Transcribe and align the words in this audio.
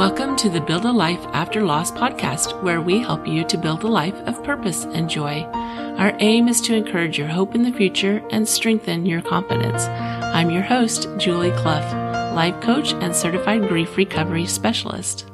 Welcome 0.00 0.34
to 0.36 0.48
the 0.48 0.62
Build 0.62 0.86
a 0.86 0.90
Life 0.90 1.22
After 1.34 1.62
Loss 1.62 1.92
podcast, 1.92 2.62
where 2.62 2.80
we 2.80 3.00
help 3.00 3.28
you 3.28 3.44
to 3.44 3.58
build 3.58 3.84
a 3.84 3.86
life 3.86 4.14
of 4.26 4.42
purpose 4.42 4.84
and 4.84 5.10
joy. 5.10 5.42
Our 5.42 6.16
aim 6.20 6.48
is 6.48 6.62
to 6.62 6.74
encourage 6.74 7.18
your 7.18 7.28
hope 7.28 7.54
in 7.54 7.64
the 7.64 7.72
future 7.72 8.26
and 8.30 8.48
strengthen 8.48 9.04
your 9.04 9.20
confidence. 9.20 9.82
I'm 9.82 10.50
your 10.50 10.62
host, 10.62 11.06
Julie 11.18 11.50
Clough, 11.50 12.32
life 12.34 12.58
coach 12.62 12.94
and 12.94 13.14
certified 13.14 13.68
grief 13.68 13.94
recovery 13.98 14.46
specialist. 14.46 15.28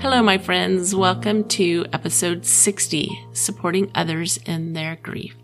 Hello, 0.00 0.20
my 0.20 0.36
friends. 0.36 0.92
Welcome 0.92 1.44
to 1.50 1.86
episode 1.92 2.44
60, 2.44 3.08
supporting 3.34 3.88
others 3.94 4.36
in 4.46 4.72
their 4.72 4.96
grief. 4.96 5.36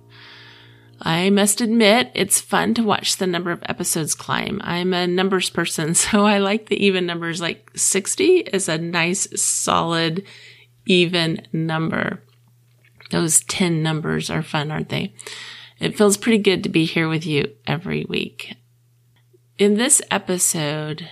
I 1.03 1.31
must 1.31 1.61
admit, 1.61 2.11
it's 2.15 2.41
fun 2.41 2.75
to 2.75 2.83
watch 2.83 3.17
the 3.17 3.27
number 3.27 3.51
of 3.51 3.63
episodes 3.65 4.15
climb. 4.15 4.61
I'm 4.63 4.93
a 4.93 5.07
numbers 5.07 5.49
person, 5.49 5.95
so 5.95 6.27
I 6.27 6.39
like 6.39 6.67
the 6.67 6.85
even 6.85 7.07
numbers. 7.07 7.41
Like 7.41 7.71
60 7.75 8.39
is 8.39 8.69
a 8.69 8.79
nice, 8.79 9.29
solid, 9.41 10.25
even 10.87 11.47
number. 11.53 12.23
Those 13.11 13.41
10 13.45 13.83
numbers 13.83 14.31
are 14.31 14.43
fun, 14.43 14.71
aren't 14.71 14.91
they? 14.91 15.15
It 15.79 15.97
feels 15.97 16.17
pretty 16.17 16.39
good 16.39 16.63
to 16.63 16.69
be 16.69 16.85
here 16.85 17.09
with 17.09 17.27
you 17.27 17.53
every 17.67 18.05
week. 18.05 18.55
In 19.59 19.75
this 19.75 20.03
episode, 20.11 21.09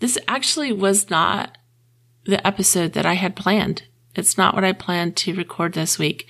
this 0.00 0.18
actually 0.26 0.72
was 0.72 1.10
not 1.10 1.58
the 2.24 2.44
episode 2.46 2.94
that 2.94 3.06
I 3.06 3.14
had 3.14 3.36
planned. 3.36 3.84
It's 4.14 4.38
not 4.38 4.54
what 4.54 4.64
I 4.64 4.72
planned 4.72 5.16
to 5.18 5.34
record 5.34 5.74
this 5.74 5.98
week. 5.98 6.26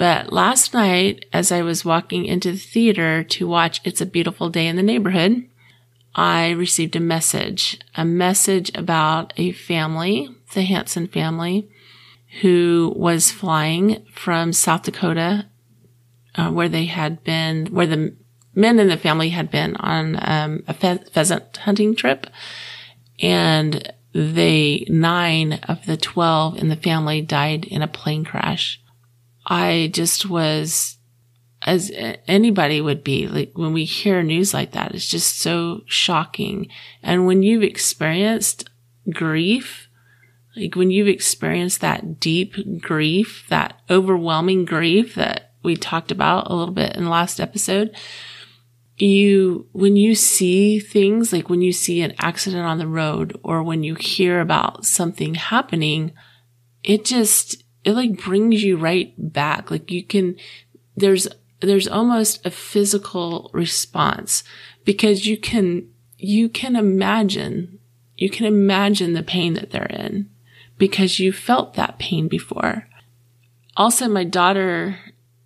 But 0.00 0.32
last 0.32 0.72
night, 0.72 1.26
as 1.30 1.52
I 1.52 1.60
was 1.60 1.84
walking 1.84 2.24
into 2.24 2.52
the 2.52 2.58
theater 2.58 3.22
to 3.22 3.46
watch 3.46 3.82
It's 3.84 4.00
a 4.00 4.06
Beautiful 4.06 4.48
Day 4.48 4.66
in 4.66 4.76
the 4.76 4.82
Neighborhood, 4.82 5.46
I 6.14 6.52
received 6.52 6.96
a 6.96 7.00
message, 7.00 7.78
a 7.94 8.06
message 8.06 8.74
about 8.74 9.34
a 9.36 9.52
family, 9.52 10.34
the 10.54 10.62
Hanson 10.62 11.06
family, 11.06 11.68
who 12.40 12.94
was 12.96 13.30
flying 13.30 14.06
from 14.10 14.54
South 14.54 14.84
Dakota, 14.84 15.44
uh, 16.34 16.50
where 16.50 16.70
they 16.70 16.86
had 16.86 17.22
been, 17.22 17.66
where 17.66 17.86
the 17.86 18.16
men 18.54 18.78
in 18.78 18.88
the 18.88 18.96
family 18.96 19.28
had 19.28 19.50
been 19.50 19.76
on 19.76 20.18
um, 20.22 20.64
a 20.66 20.72
fe- 20.72 21.04
pheasant 21.12 21.58
hunting 21.58 21.94
trip. 21.94 22.26
And 23.20 23.92
they, 24.14 24.86
nine 24.88 25.60
of 25.68 25.84
the 25.84 25.98
12 25.98 26.56
in 26.56 26.70
the 26.70 26.76
family 26.76 27.20
died 27.20 27.66
in 27.66 27.82
a 27.82 27.86
plane 27.86 28.24
crash. 28.24 28.79
I 29.50 29.90
just 29.92 30.30
was 30.30 30.96
as 31.62 31.92
anybody 32.26 32.80
would 32.80 33.04
be 33.04 33.26
like 33.26 33.52
when 33.54 33.74
we 33.74 33.84
hear 33.84 34.22
news 34.22 34.54
like 34.54 34.72
that, 34.72 34.94
it's 34.94 35.06
just 35.06 35.40
so 35.40 35.82
shocking. 35.84 36.68
And 37.02 37.26
when 37.26 37.42
you've 37.42 37.62
experienced 37.62 38.70
grief, 39.12 39.88
like 40.56 40.74
when 40.74 40.90
you've 40.90 41.08
experienced 41.08 41.80
that 41.80 42.18
deep 42.18 42.54
grief, 42.80 43.44
that 43.50 43.78
overwhelming 43.90 44.64
grief 44.64 45.14
that 45.16 45.52
we 45.62 45.76
talked 45.76 46.10
about 46.10 46.50
a 46.50 46.54
little 46.54 46.72
bit 46.72 46.96
in 46.96 47.04
the 47.04 47.10
last 47.10 47.40
episode, 47.40 47.94
you, 48.96 49.66
when 49.72 49.96
you 49.96 50.14
see 50.14 50.78
things 50.78 51.32
like 51.32 51.50
when 51.50 51.60
you 51.60 51.72
see 51.72 52.00
an 52.00 52.14
accident 52.18 52.64
on 52.64 52.78
the 52.78 52.86
road 52.86 53.38
or 53.42 53.62
when 53.62 53.82
you 53.82 53.94
hear 53.94 54.40
about 54.40 54.86
something 54.86 55.34
happening, 55.34 56.12
it 56.82 57.04
just, 57.04 57.62
it 57.84 57.92
like 57.92 58.22
brings 58.22 58.62
you 58.62 58.76
right 58.76 59.14
back. 59.16 59.70
Like 59.70 59.90
you 59.90 60.02
can, 60.02 60.36
there's, 60.96 61.28
there's 61.60 61.88
almost 61.88 62.44
a 62.44 62.50
physical 62.50 63.50
response 63.52 64.44
because 64.84 65.26
you 65.26 65.36
can, 65.36 65.88
you 66.18 66.48
can 66.48 66.76
imagine, 66.76 67.78
you 68.16 68.30
can 68.30 68.46
imagine 68.46 69.14
the 69.14 69.22
pain 69.22 69.54
that 69.54 69.70
they're 69.70 69.84
in 69.84 70.30
because 70.78 71.18
you 71.18 71.32
felt 71.32 71.74
that 71.74 71.98
pain 71.98 72.28
before. 72.28 72.88
Also, 73.76 74.08
my 74.08 74.24
daughter 74.24 74.98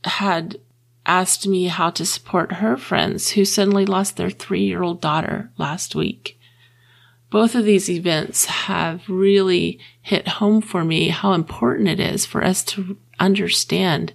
had 0.04 0.58
asked 1.06 1.46
me 1.46 1.66
how 1.66 1.90
to 1.90 2.06
support 2.06 2.54
her 2.54 2.76
friends 2.76 3.30
who 3.30 3.44
suddenly 3.44 3.84
lost 3.84 4.16
their 4.16 4.30
three 4.30 4.64
year 4.64 4.82
old 4.82 5.00
daughter 5.00 5.50
last 5.58 5.94
week 5.94 6.38
both 7.34 7.56
of 7.56 7.64
these 7.64 7.90
events 7.90 8.44
have 8.44 9.08
really 9.08 9.80
hit 10.00 10.28
home 10.38 10.60
for 10.60 10.84
me 10.84 11.08
how 11.08 11.32
important 11.32 11.88
it 11.88 11.98
is 11.98 12.24
for 12.24 12.44
us 12.44 12.62
to 12.62 12.96
understand 13.18 14.14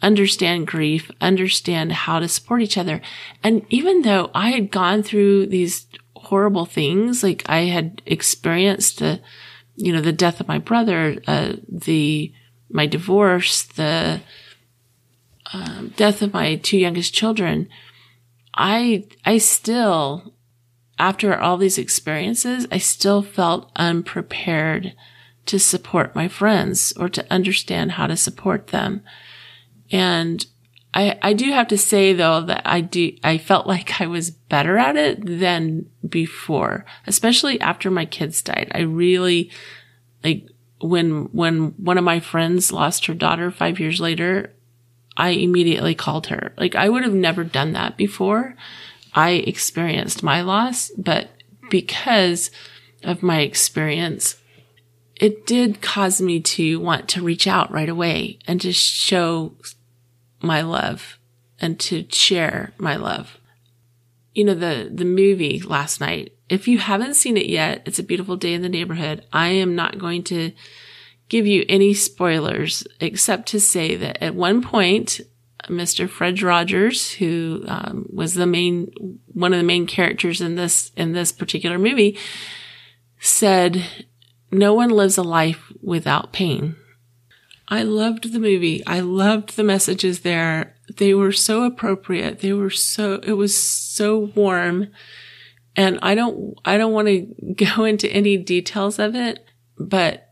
understand 0.00 0.66
grief, 0.66 1.10
understand 1.20 1.92
how 1.92 2.18
to 2.18 2.26
support 2.26 2.62
each 2.62 2.78
other. 2.78 3.02
And 3.44 3.66
even 3.68 4.00
though 4.00 4.30
I 4.34 4.52
had 4.52 4.70
gone 4.70 5.02
through 5.02 5.48
these 5.48 5.86
horrible 6.16 6.64
things, 6.64 7.22
like 7.22 7.42
I 7.46 7.66
had 7.66 8.00
experienced 8.06 9.00
the, 9.00 9.20
you 9.76 9.92
know, 9.92 10.00
the 10.00 10.10
death 10.10 10.40
of 10.40 10.48
my 10.48 10.56
brother, 10.56 11.20
uh, 11.26 11.56
the, 11.68 12.32
my 12.70 12.86
divorce, 12.86 13.64
the, 13.64 14.22
um, 15.52 15.92
death 15.94 16.22
of 16.22 16.32
my 16.32 16.56
two 16.56 16.78
youngest 16.78 17.12
children, 17.12 17.68
I, 18.54 19.04
I 19.26 19.36
still 19.36 20.32
after 21.00 21.36
all 21.36 21.56
these 21.56 21.78
experiences, 21.78 22.66
I 22.70 22.78
still 22.78 23.22
felt 23.22 23.72
unprepared 23.74 24.94
to 25.46 25.58
support 25.58 26.14
my 26.14 26.28
friends 26.28 26.92
or 26.96 27.08
to 27.08 27.26
understand 27.32 27.92
how 27.92 28.06
to 28.06 28.16
support 28.16 28.68
them. 28.68 29.02
And 29.90 30.44
I, 30.92 31.18
I 31.22 31.32
do 31.32 31.50
have 31.52 31.68
to 31.68 31.78
say 31.78 32.12
though 32.12 32.42
that 32.42 32.62
I 32.66 32.82
do, 32.82 33.16
I 33.24 33.38
felt 33.38 33.66
like 33.66 34.00
I 34.00 34.06
was 34.06 34.30
better 34.30 34.76
at 34.76 34.96
it 34.96 35.24
than 35.24 35.86
before, 36.06 36.84
especially 37.06 37.58
after 37.60 37.90
my 37.90 38.04
kids 38.04 38.42
died. 38.42 38.70
I 38.74 38.80
really, 38.80 39.50
like, 40.22 40.46
when, 40.82 41.24
when 41.32 41.68
one 41.82 41.98
of 41.98 42.04
my 42.04 42.20
friends 42.20 42.72
lost 42.72 43.06
her 43.06 43.14
daughter 43.14 43.50
five 43.50 43.80
years 43.80 44.00
later, 44.00 44.52
I 45.16 45.30
immediately 45.30 45.94
called 45.94 46.26
her. 46.26 46.52
Like, 46.58 46.74
I 46.74 46.88
would 46.88 47.04
have 47.04 47.14
never 47.14 47.42
done 47.44 47.72
that 47.72 47.96
before. 47.96 48.54
I 49.14 49.30
experienced 49.32 50.22
my 50.22 50.42
loss, 50.42 50.90
but 50.96 51.30
because 51.70 52.50
of 53.02 53.22
my 53.22 53.40
experience, 53.40 54.36
it 55.16 55.46
did 55.46 55.82
cause 55.82 56.20
me 56.20 56.40
to 56.40 56.80
want 56.80 57.08
to 57.10 57.22
reach 57.22 57.46
out 57.46 57.70
right 57.70 57.88
away 57.88 58.38
and 58.46 58.60
to 58.60 58.72
show 58.72 59.54
my 60.40 60.62
love 60.62 61.18
and 61.60 61.78
to 61.80 62.06
share 62.10 62.72
my 62.78 62.96
love. 62.96 63.38
You 64.34 64.44
know, 64.44 64.54
the, 64.54 64.90
the 64.92 65.04
movie 65.04 65.60
last 65.60 66.00
night, 66.00 66.32
if 66.48 66.66
you 66.66 66.78
haven't 66.78 67.14
seen 67.14 67.36
it 67.36 67.46
yet, 67.46 67.82
it's 67.84 67.98
a 67.98 68.04
beautiful 68.04 68.36
day 68.36 68.54
in 68.54 68.62
the 68.62 68.68
neighborhood. 68.68 69.24
I 69.32 69.48
am 69.48 69.74
not 69.74 69.98
going 69.98 70.22
to 70.24 70.52
give 71.28 71.46
you 71.46 71.64
any 71.68 71.94
spoilers 71.94 72.86
except 73.00 73.48
to 73.48 73.60
say 73.60 73.96
that 73.96 74.22
at 74.22 74.34
one 74.34 74.62
point 74.62 75.20
Mr. 75.68 76.08
Fred 76.08 76.42
Rogers, 76.42 77.12
who 77.12 77.64
um, 77.66 78.06
was 78.12 78.34
the 78.34 78.46
main 78.46 79.18
one 79.32 79.52
of 79.52 79.58
the 79.58 79.64
main 79.64 79.86
characters 79.86 80.40
in 80.40 80.56
this 80.56 80.90
in 80.96 81.12
this 81.12 81.32
particular 81.32 81.78
movie, 81.78 82.18
said, 83.18 83.84
"No 84.50 84.74
one 84.74 84.90
lives 84.90 85.18
a 85.18 85.22
life 85.22 85.72
without 85.82 86.32
pain." 86.32 86.76
I 87.68 87.84
loved 87.84 88.32
the 88.32 88.40
movie. 88.40 88.84
I 88.86 89.00
loved 89.00 89.56
the 89.56 89.62
messages 89.62 90.20
there. 90.20 90.74
They 90.96 91.14
were 91.14 91.32
so 91.32 91.62
appropriate. 91.62 92.40
They 92.40 92.52
were 92.52 92.70
so 92.70 93.20
it 93.22 93.34
was 93.34 93.56
so 93.56 94.30
warm. 94.34 94.88
And 95.76 95.98
I 96.02 96.16
don't 96.16 96.54
I 96.64 96.76
don't 96.76 96.92
want 96.92 97.08
to 97.08 97.54
go 97.76 97.84
into 97.84 98.10
any 98.10 98.36
details 98.36 98.98
of 98.98 99.14
it, 99.14 99.44
but 99.78 100.29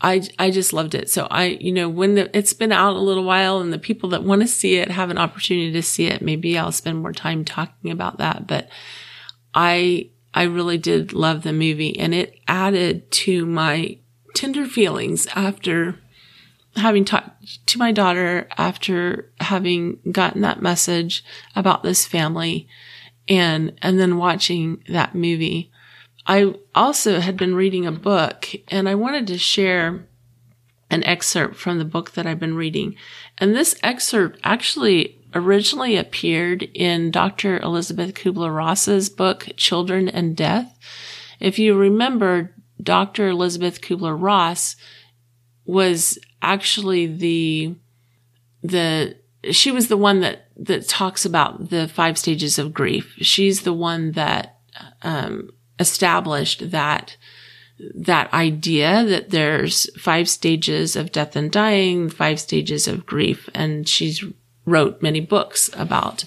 I, 0.00 0.22
I 0.38 0.50
just 0.50 0.72
loved 0.72 0.94
it. 0.94 1.08
So 1.10 1.26
I, 1.30 1.58
you 1.60 1.72
know, 1.72 1.88
when 1.88 2.16
the, 2.16 2.36
it's 2.36 2.52
been 2.52 2.72
out 2.72 2.96
a 2.96 3.00
little 3.00 3.24
while 3.24 3.60
and 3.60 3.72
the 3.72 3.78
people 3.78 4.10
that 4.10 4.22
want 4.22 4.42
to 4.42 4.48
see 4.48 4.76
it 4.76 4.90
have 4.90 5.10
an 5.10 5.18
opportunity 5.18 5.72
to 5.72 5.82
see 5.82 6.06
it, 6.06 6.20
maybe 6.20 6.58
I'll 6.58 6.72
spend 6.72 6.98
more 6.98 7.12
time 7.12 7.44
talking 7.44 7.90
about 7.90 8.18
that. 8.18 8.46
But 8.46 8.68
I, 9.54 10.10
I 10.34 10.42
really 10.42 10.76
did 10.76 11.14
love 11.14 11.42
the 11.42 11.52
movie 11.52 11.98
and 11.98 12.14
it 12.14 12.38
added 12.46 13.10
to 13.10 13.46
my 13.46 13.98
tender 14.34 14.66
feelings 14.66 15.26
after 15.34 15.98
having 16.76 17.06
talked 17.06 17.66
to 17.66 17.78
my 17.78 17.90
daughter, 17.90 18.48
after 18.58 19.32
having 19.40 19.98
gotten 20.12 20.42
that 20.42 20.60
message 20.60 21.24
about 21.54 21.82
this 21.82 22.04
family 22.04 22.68
and, 23.28 23.72
and 23.80 23.98
then 23.98 24.18
watching 24.18 24.82
that 24.88 25.14
movie. 25.14 25.72
I 26.26 26.54
also 26.74 27.20
had 27.20 27.36
been 27.36 27.54
reading 27.54 27.86
a 27.86 27.92
book 27.92 28.48
and 28.68 28.88
I 28.88 28.94
wanted 28.94 29.26
to 29.28 29.38
share 29.38 30.06
an 30.90 31.04
excerpt 31.04 31.56
from 31.56 31.78
the 31.78 31.84
book 31.84 32.12
that 32.12 32.26
I've 32.26 32.40
been 32.40 32.56
reading. 32.56 32.96
And 33.38 33.54
this 33.54 33.76
excerpt 33.82 34.40
actually 34.42 35.20
originally 35.34 35.96
appeared 35.96 36.62
in 36.74 37.10
Dr. 37.10 37.58
Elizabeth 37.58 38.14
Kubler 38.14 38.54
Ross's 38.54 39.08
book, 39.08 39.48
Children 39.56 40.08
and 40.08 40.36
Death. 40.36 40.78
If 41.40 41.58
you 41.58 41.74
remember, 41.74 42.54
Dr. 42.82 43.28
Elizabeth 43.28 43.80
Kubler 43.80 44.20
Ross 44.20 44.76
was 45.64 46.18
actually 46.40 47.06
the, 47.06 47.74
the, 48.62 49.16
she 49.50 49.70
was 49.70 49.88
the 49.88 49.96
one 49.96 50.20
that, 50.20 50.48
that 50.56 50.88
talks 50.88 51.24
about 51.24 51.70
the 51.70 51.88
five 51.88 52.16
stages 52.16 52.58
of 52.58 52.72
grief. 52.72 53.14
She's 53.18 53.62
the 53.62 53.74
one 53.74 54.12
that, 54.12 54.58
um, 55.02 55.50
established 55.78 56.70
that 56.70 57.16
that 57.78 58.32
idea 58.32 59.04
that 59.04 59.30
there's 59.30 59.86
five 60.00 60.28
stages 60.28 60.96
of 60.96 61.12
death 61.12 61.36
and 61.36 61.52
dying, 61.52 62.08
five 62.08 62.40
stages 62.40 62.88
of 62.88 63.04
grief. 63.04 63.50
And 63.54 63.86
she's 63.86 64.24
wrote 64.64 65.02
many 65.02 65.20
books 65.20 65.68
about 65.74 66.24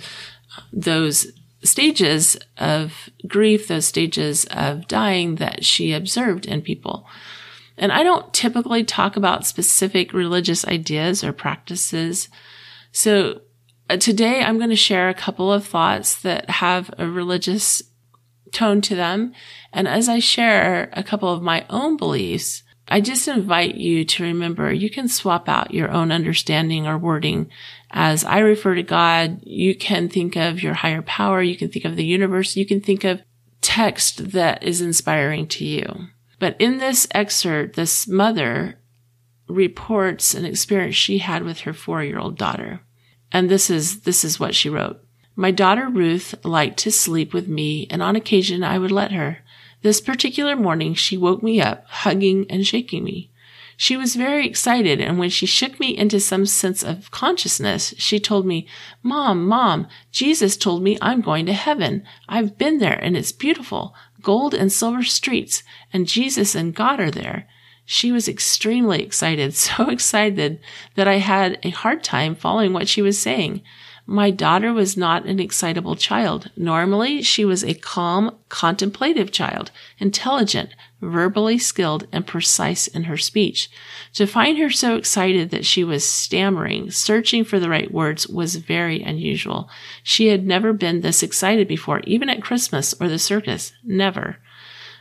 those 0.72 1.31
stages 1.63 2.38
of 2.57 3.10
grief, 3.28 3.68
those 3.68 3.86
stages 3.86 4.46
of 4.51 4.88
dying 4.88 5.36
that 5.36 5.66
she 5.66 5.92
observed 5.92 6.45
in 6.45 6.62
people. 6.62 7.07
And 7.78 7.92
I 7.92 8.04
don't 8.04 8.34
typically 8.34 8.84
talk 8.84 9.16
about 9.16 9.45
specific 9.45 10.13
religious 10.13 10.66
ideas 10.68 11.24
or 11.24 11.34
practices. 11.34 12.30
So 12.92 13.42
uh, 13.90 13.98
today 13.98 14.42
I'm 14.42 14.57
going 14.57 14.69
to 14.69 14.75
share 14.75 15.10
a 15.10 15.13
couple 15.13 15.52
of 15.52 15.66
thoughts 15.66 16.22
that 16.22 16.50
have 16.50 16.94
a 16.98 17.07
religious 17.07 17.81
tone 18.51 18.81
to 18.81 18.96
them. 18.96 19.34
And 19.72 19.88
as 19.88 20.10
I 20.10 20.19
share 20.19 20.90
a 20.94 21.04
couple 21.04 21.31
of 21.31 21.42
my 21.42 21.66
own 21.69 21.98
beliefs, 21.98 22.63
I 22.88 23.01
just 23.01 23.28
invite 23.28 23.75
you 23.75 24.04
to 24.04 24.24
remember 24.24 24.74
you 24.74 24.90
can 24.90 25.07
swap 25.07 25.48
out 25.48 25.74
your 25.74 25.92
own 25.92 26.12
understanding 26.12 26.88
or 26.88 26.98
wording. 26.98 27.50
As 27.92 28.24
I 28.25 28.40
refer 28.40 28.75
to 28.75 28.84
God, 28.84 29.42
you 29.44 29.75
can 29.75 30.10
think 30.10 30.36
of 30.36 30.63
your 30.63 30.74
higher 30.74 31.04
power. 31.04 31.42
You 31.42 31.56
can 31.56 31.69
think 31.69 31.86
of 31.86 31.96
the 31.96 32.06
universe. 32.06 32.56
You 32.56 32.66
can 32.66 32.81
think 32.81 33.04
of 33.04 33.22
text 33.62 34.31
that 34.31 34.63
is 34.63 34.81
inspiring 34.81 35.48
to 35.48 35.66
you. 35.66 36.07
But 36.40 36.56
in 36.60 36.80
this 36.80 37.07
excerpt, 37.12 37.75
this 37.75 38.07
mother 38.07 38.80
reports 39.48 40.34
an 40.34 40.45
experience 40.45 40.95
she 40.95 41.19
had 41.19 41.44
with 41.44 41.62
her 41.62 41.74
four 41.74 42.04
year 42.04 42.18
old 42.18 42.38
daughter. 42.38 42.81
And 43.31 43.50
this 43.50 43.69
is, 43.69 44.02
this 44.02 44.24
is 44.25 44.40
what 44.40 44.56
she 44.56 44.69
wrote. 44.69 45.00
My 45.39 45.51
daughter 45.51 45.88
Ruth 45.88 46.36
liked 46.44 46.80
to 46.80 46.91
sleep 46.91 47.33
with 47.33 47.47
me, 47.47 47.88
and 47.89 48.03
on 48.03 48.18
occasion 48.18 48.62
I 48.62 48.77
would 48.77 48.91
let 48.91 49.13
her. 49.13 49.38
This 49.83 50.01
particular 50.01 50.53
morning 50.53 50.94
she 50.94 51.15
woke 51.15 51.41
me 51.41 51.62
up, 51.62 51.86
hugging 51.88 52.45
and 52.50 52.68
shaking 52.68 53.06
me. 53.06 53.31
She 53.77 53.95
was 53.95 54.18
very 54.18 54.45
excited, 54.45 55.00
and 55.00 55.18
when 55.18 55.30
she 55.30 55.45
shook 55.45 55.80
me 55.80 55.97
into 55.97 56.19
some 56.19 56.45
sense 56.45 56.83
of 56.83 57.09
consciousness, 57.12 57.94
she 57.97 58.19
told 58.19 58.45
me, 58.45 58.68
Mom, 59.01 59.47
Mom, 59.47 59.88
Jesus 60.12 60.57
told 60.57 60.83
me 60.83 60.97
I'm 61.01 61.21
going 61.21 61.45
to 61.45 61.53
heaven. 61.53 62.03
I've 62.27 62.57
been 62.57 62.80
there, 62.80 63.00
and 63.01 63.15
it's 63.15 63.31
beautiful. 63.31 63.95
Gold 64.21 64.53
and 64.53 64.69
silver 64.69 65.03
streets, 65.03 65.63
and 65.94 66.06
Jesus 66.06 66.53
and 66.53 66.75
God 66.75 67.00
are 67.00 67.12
there. 67.12 67.47
She 67.85 68.12
was 68.12 68.27
extremely 68.27 69.01
excited, 69.06 69.56
so 69.56 69.83
excited 69.89 70.59
that 70.95 71.07
I 71.07 71.19
had 71.19 71.59
a 71.63 71.69
hard 71.69 72.03
time 72.03 72.35
following 72.35 72.74
what 72.74 72.89
she 72.89 73.01
was 73.01 73.18
saying. 73.18 73.62
My 74.11 74.31
daughter 74.31 74.73
was 74.73 74.97
not 74.97 75.27
an 75.27 75.39
excitable 75.39 75.95
child. 75.95 76.50
Normally, 76.57 77.21
she 77.21 77.45
was 77.45 77.63
a 77.63 77.75
calm, 77.75 78.35
contemplative 78.50 79.31
child, 79.31 79.69
intelligent, 80.00 80.71
verbally 81.00 81.59
skilled, 81.59 82.07
and 82.11 82.25
precise 82.25 82.88
in 82.88 83.03
her 83.03 83.17
speech. 83.17 83.69
To 84.13 84.25
find 84.25 84.57
her 84.57 84.71
so 84.71 84.95
excited 84.95 85.51
that 85.51 85.63
she 85.63 85.83
was 85.83 86.09
stammering, 86.09 86.89
searching 86.89 87.44
for 87.44 87.59
the 87.59 87.69
right 87.69 87.94
words, 87.94 88.27
was 88.27 88.56
very 88.56 89.00
unusual. 89.03 89.69
She 90.01 90.29
had 90.29 90.44
never 90.44 90.73
been 90.73 91.01
this 91.01 91.21
excited 91.21 91.67
before, 91.67 92.00
even 92.06 92.29
at 92.29 92.41
Christmas 92.41 92.95
or 93.00 93.09
the 93.09 93.19
circus. 93.19 93.73
Never. 93.83 94.38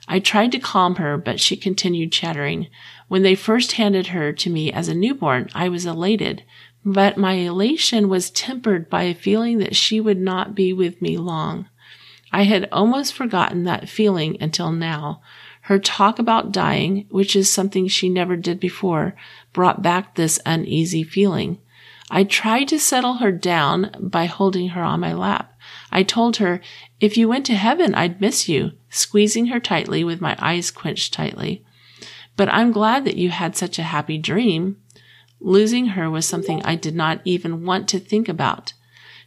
I 0.07 0.21
tried 0.21 0.53
to 0.53 0.59
calm 0.59 0.97
her, 0.97 1.17
but 1.17 1.41
she 1.41 1.57
continued 1.57 2.13
chattering. 2.13 2.69
When 3.09 3.23
they 3.23 3.35
first 3.35 3.73
handed 3.73 4.09
her 4.09 4.33
to 4.35 4.51
me 4.51 4.73
as 4.73 4.89
a 4.89 4.95
newborn, 4.95 5.49
I 5.55 5.71
was 5.71 5.87
elated. 5.87 6.45
But 6.85 7.17
my 7.17 7.35
elation 7.35 8.09
was 8.09 8.31
tempered 8.31 8.89
by 8.89 9.05
a 9.05 9.15
feeling 9.15 9.59
that 9.59 9.77
she 9.77 10.01
would 10.01 10.19
not 10.19 10.55
be 10.55 10.73
with 10.73 11.03
me 11.03 11.17
long. 11.17 11.69
I 12.33 12.45
had 12.45 12.69
almost 12.71 13.15
forgotten 13.15 13.65
that 13.65 13.89
feeling 13.89 14.37
until 14.41 14.73
now. 14.73 15.21
Her 15.63 15.79
talk 15.79 16.19
about 16.19 16.53
dying, 16.53 17.07
which 17.11 17.37
is 17.37 17.53
something 17.53 17.89
she 17.89 18.09
never 18.09 18.37
did 18.37 18.61
before, 18.61 19.15
brought 19.53 19.83
back 19.83 20.15
this 20.15 20.41
uneasy 20.47 21.03
feeling. 21.03 21.59
I 22.11 22.25
tried 22.25 22.69
to 22.69 22.79
settle 22.79 23.15
her 23.15 23.33
down 23.33 23.91
by 24.01 24.27
holding 24.27 24.69
her 24.71 24.83
on 24.83 25.01
my 25.01 25.13
lap. 25.13 25.53
I 25.91 26.03
told 26.03 26.37
her, 26.39 26.61
if 27.01 27.17
you 27.19 27.29
went 27.29 27.45
to 27.47 27.55
heaven, 27.55 27.95
I'd 27.95 28.21
miss 28.21 28.49
you, 28.49 28.73
squeezing 28.89 29.47
her 29.47 29.61
tightly 29.61 30.05
with 30.05 30.21
my 30.21 30.37
eyes 30.39 30.71
quenched 30.71 31.13
tightly. 31.13 31.65
But 32.37 32.49
I'm 32.49 32.73
glad 32.73 33.05
that 33.05 33.17
you 33.17 33.31
had 33.31 33.57
such 33.57 33.79
a 33.79 33.83
happy 33.83 34.17
dream. 34.17 34.77
Losing 35.41 35.87
her 35.89 36.11
was 36.11 36.27
something 36.27 36.63
I 36.63 36.75
did 36.75 36.95
not 36.95 37.21
even 37.25 37.65
want 37.65 37.89
to 37.89 37.99
think 37.99 38.29
about. 38.29 38.73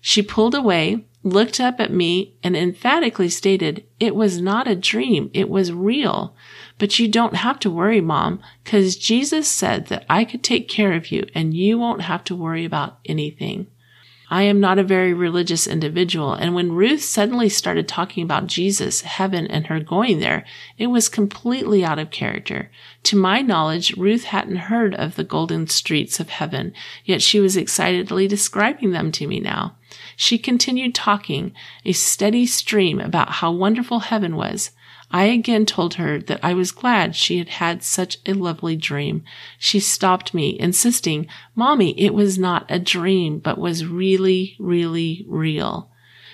She 0.02 0.22
pulled 0.22 0.56
away, 0.56 1.06
looked 1.24 1.60
up 1.60 1.80
at 1.80 1.94
me, 1.94 2.34
and 2.44 2.58
emphatically 2.58 3.30
stated, 3.30 3.86
it 4.00 4.16
was 4.16 4.42
not 4.42 4.68
a 4.68 4.76
dream. 4.76 5.30
It 5.34 5.50
was 5.50 5.72
real. 5.72 6.36
But 6.80 6.98
you 6.98 7.08
don't 7.08 7.36
have 7.36 7.60
to 7.60 7.70
worry, 7.70 8.02
mom, 8.02 8.42
cause 8.66 8.96
Jesus 8.96 9.48
said 9.48 9.88
that 9.88 10.06
I 10.10 10.26
could 10.26 10.44
take 10.44 10.68
care 10.68 10.94
of 10.94 11.12
you 11.12 11.28
and 11.36 11.54
you 11.54 11.78
won't 11.78 12.02
have 12.02 12.24
to 12.26 12.36
worry 12.36 12.66
about 12.66 13.00
anything. 13.06 13.68
I 14.34 14.44
am 14.44 14.62
not 14.62 14.80
a 14.80 14.84
very 14.84 15.14
religious 15.14 15.68
individual. 15.68 16.34
And 16.34 16.56
when 16.56 16.72
Ruth 16.72 17.02
suddenly 17.04 17.50
started 17.50 17.86
talking 17.86 18.24
about 18.24 18.48
Jesus, 18.48 19.02
heaven, 19.02 19.46
and 19.46 19.68
her 19.68 19.82
going 19.82 20.20
there, 20.20 20.46
it 20.78 20.88
was 20.88 21.10
completely 21.10 21.84
out 21.84 22.00
of 22.00 22.12
character. 22.12 22.72
To 23.04 23.18
my 23.18 23.42
knowledge, 23.42 23.98
Ruth 23.98 24.24
hadn't 24.24 24.56
heard 24.56 24.96
of 24.96 25.16
the 25.16 25.26
golden 25.26 25.68
streets 25.68 26.22
of 26.22 26.30
heaven, 26.30 26.72
yet 27.04 27.22
she 27.22 27.42
was 27.42 27.58
excitedly 27.58 28.26
describing 28.26 28.92
them 28.92 29.12
to 29.12 29.28
me 29.28 29.42
now. 29.42 29.76
She 30.16 30.38
continued 30.38 30.96
talking, 30.96 31.54
a 31.84 31.92
steady 31.92 32.46
stream 32.46 33.02
about 33.02 33.32
how 33.32 33.52
wonderful 33.52 34.00
heaven 34.00 34.38
was. 34.38 34.72
I 35.12 35.26
again 35.26 35.66
told 35.66 35.96
her 35.96 36.20
that 36.20 36.40
I 36.42 36.54
was 36.54 36.72
glad 36.72 37.16
she 37.16 37.38
had 37.38 37.50
had 37.50 37.84
such 37.84 38.18
a 38.26 38.34
lovely 38.34 38.78
dream. 38.78 39.24
She 39.58 39.80
stopped 39.80 40.34
me, 40.34 40.58
insisting, 40.58 41.28
Mommy, 41.54 42.00
it 42.00 42.14
was 42.14 42.40
not 42.40 42.66
a 42.70 42.80
dream, 42.80 43.40
but 43.40 43.58
was 43.58 43.86
really, 43.86 44.56
really 44.58 45.26
real. 45.28 45.90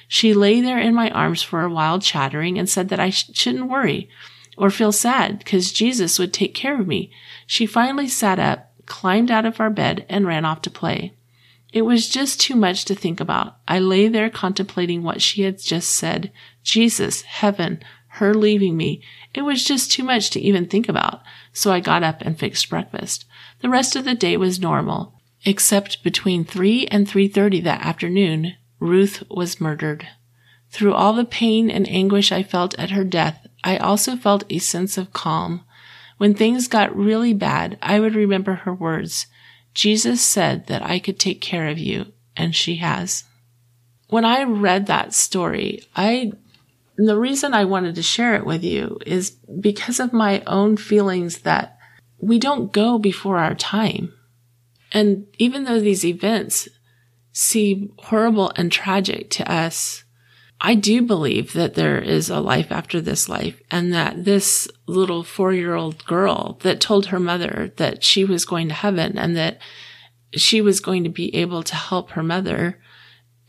She 0.08 0.34
lay 0.34 0.62
there 0.62 0.80
in 0.80 0.94
my 0.94 1.10
arms 1.10 1.42
for 1.42 1.64
a 1.64 1.70
while 1.70 2.00
chattering 2.00 2.58
and 2.58 2.70
said 2.70 2.90
that 2.90 3.00
I 3.00 3.10
sh- 3.10 3.32
shouldn't 3.34 3.70
worry 3.70 4.10
or 4.58 4.70
feel 4.70 4.92
sad 4.92 5.40
because 5.40 5.72
Jesus 5.72 6.18
would 6.18 6.34
take 6.34 6.54
care 6.54 6.80
of 6.80 6.88
me. 6.88 7.12
She 7.46 7.66
finally 7.66 8.08
sat 8.08 8.40
up, 8.40 8.72
climbed 8.86 9.32
out 9.32 9.46
of 9.46 9.60
our 9.60 9.70
bed, 9.70 10.06
and 10.08 10.26
ran 10.26 10.46
off 10.46 10.62
to 10.62 10.70
play. 10.70 11.14
It 11.74 11.82
was 11.82 12.10
just 12.10 12.40
too 12.40 12.56
much 12.56 12.86
to 12.86 12.96
think 12.96 13.20
about. 13.20 13.58
I 13.68 13.80
lay 13.80 14.08
there 14.08 14.30
contemplating 14.30 15.04
what 15.04 15.22
she 15.22 15.44
had 15.44 15.60
just 15.60 15.92
said. 15.92 16.32
Jesus, 16.64 17.24
heaven, 17.24 17.84
her 18.18 18.34
leaving 18.34 18.78
me. 18.78 19.02
It 19.34 19.42
was 19.42 19.64
just 19.64 19.92
too 19.92 20.04
much 20.04 20.30
to 20.32 20.40
even 20.40 20.68
think 20.68 20.88
about, 20.88 21.22
so 21.54 21.72
I 21.72 21.80
got 21.80 22.04
up 22.04 22.22
and 22.22 22.38
fixed 22.38 22.70
breakfast. 22.70 23.26
The 23.62 23.70
rest 23.70 23.96
of 23.96 24.06
the 24.06 24.16
day 24.16 24.38
was 24.38 24.60
normal, 24.60 25.14
except 25.46 26.04
between 26.04 26.46
3 26.46 26.88
and 26.88 27.08
3:30 27.08 27.64
that 27.64 27.82
afternoon, 27.82 28.56
Ruth 28.80 29.24
was 29.30 29.62
murdered. 29.62 30.08
Through 30.70 30.94
all 30.94 31.14
the 31.14 31.26
pain 31.26 31.72
and 31.72 31.90
anguish 31.90 32.32
I 32.32 32.44
felt 32.44 32.78
at 32.78 32.92
her 32.92 33.04
death, 33.04 33.48
I 33.64 33.78
also 33.78 34.16
felt 34.16 34.44
a 34.50 34.60
sense 34.60 34.98
of 34.98 35.14
calm. 35.14 35.64
When 36.18 36.34
things 36.34 36.68
got 36.68 36.96
really 36.96 37.34
bad, 37.34 37.78
I 37.82 38.00
would 38.00 38.16
remember 38.16 38.56
her 38.56 38.74
words. 38.74 39.28
Jesus 39.74 40.22
said 40.22 40.68
that 40.68 40.84
I 40.84 41.00
could 41.00 41.20
take 41.20 41.42
care 41.42 41.68
of 41.68 41.78
you, 41.78 42.14
and 42.36 42.56
she 42.56 42.78
has. 42.78 43.24
When 44.10 44.26
I 44.26 44.44
read 44.44 44.88
that 44.88 45.14
story, 45.14 45.84
I 45.96 46.32
and 46.98 47.08
the 47.08 47.18
reason 47.18 47.54
I 47.54 47.66
wanted 47.66 47.96
to 47.96 48.04
share 48.04 48.36
it 48.36 48.46
with 48.46 48.64
you 48.64 48.98
is 49.06 49.32
because 49.62 50.00
of 50.00 50.14
my 50.14 50.42
own 50.48 50.78
feelings 50.78 51.40
that 51.40 51.78
we 52.20 52.40
don't 52.40 52.74
go 52.74 52.98
before 52.98 53.38
our 53.38 53.54
time. 53.54 54.14
And 54.92 55.28
even 55.38 55.66
though 55.66 55.80
these 55.80 56.04
events 56.04 56.68
seem 57.32 57.94
horrible 58.00 58.52
and 58.56 58.72
tragic 58.72 59.30
to 59.32 59.52
us, 59.52 60.04
I 60.60 60.74
do 60.74 61.04
believe 61.04 61.54
that 61.54 61.76
there 61.76 62.00
is 62.00 62.32
a 62.32 62.40
life 62.40 62.72
after 62.72 63.00
this 63.00 63.30
life 63.30 63.62
and 63.70 63.94
that 63.94 64.26
this 64.26 64.68
little 64.88 65.24
four 65.24 65.54
year 65.54 65.76
old 65.76 66.04
girl 66.06 66.58
that 66.62 66.82
told 66.82 67.08
her 67.08 67.20
mother 67.20 67.72
that 67.78 68.04
she 68.04 68.26
was 68.26 68.44
going 68.44 68.70
to 68.70 68.74
heaven 68.74 69.20
and 69.20 69.36
that 69.38 69.60
she 70.34 70.62
was 70.62 70.80
going 70.80 71.04
to 71.04 71.10
be 71.12 71.34
able 71.36 71.62
to 71.62 71.76
help 71.76 72.12
her 72.12 72.24
mother 72.24 72.80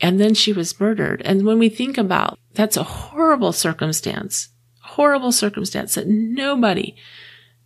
and 0.01 0.21
then 0.21 0.35
she 0.35 0.53
was 0.53 0.79
murdered. 0.79 1.23
And 1.25 1.45
when 1.45 1.59
we 1.59 1.69
think 1.69 1.99
about 1.99 2.39
that's 2.55 2.77
a 2.77 2.83
horrible 2.83 3.53
circumstance, 3.53 4.49
horrible 4.83 5.33
circumstance 5.33 5.95
that 5.95 6.09
nobody, 6.09 6.97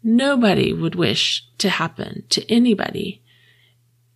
nobody 0.03 0.73
would 0.73 0.95
wish 0.95 1.47
to 1.59 1.69
happen 1.69 2.25
to 2.31 2.51
anybody. 2.51 3.23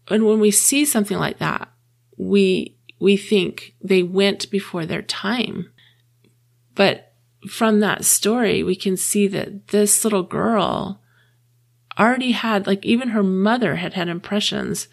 And 0.08 0.25
when 0.26 0.40
we 0.40 0.50
see 0.50 0.85
something 0.85 1.18
like 1.18 1.38
that, 1.38 1.68
we, 2.16 2.76
we 2.99 3.16
think 3.16 3.75
they 3.82 4.02
went 4.02 4.50
before 4.50 4.87
their 4.87 5.02
time. 5.02 5.70
But 6.75 7.12
from 7.49 7.80
that 7.80 8.04
story, 8.04 8.62
we 8.62 8.76
can 8.76 8.96
see 8.96 9.26
that 9.28 9.68
this 9.68 10.04
little 10.04 10.23
girl 10.23 11.00
already 11.99 12.32
had, 12.32 12.66
like, 12.66 12.85
even 12.85 13.08
her 13.08 13.23
mother 13.23 13.76
had 13.76 13.94
had 13.94 14.08
impressions 14.08 14.88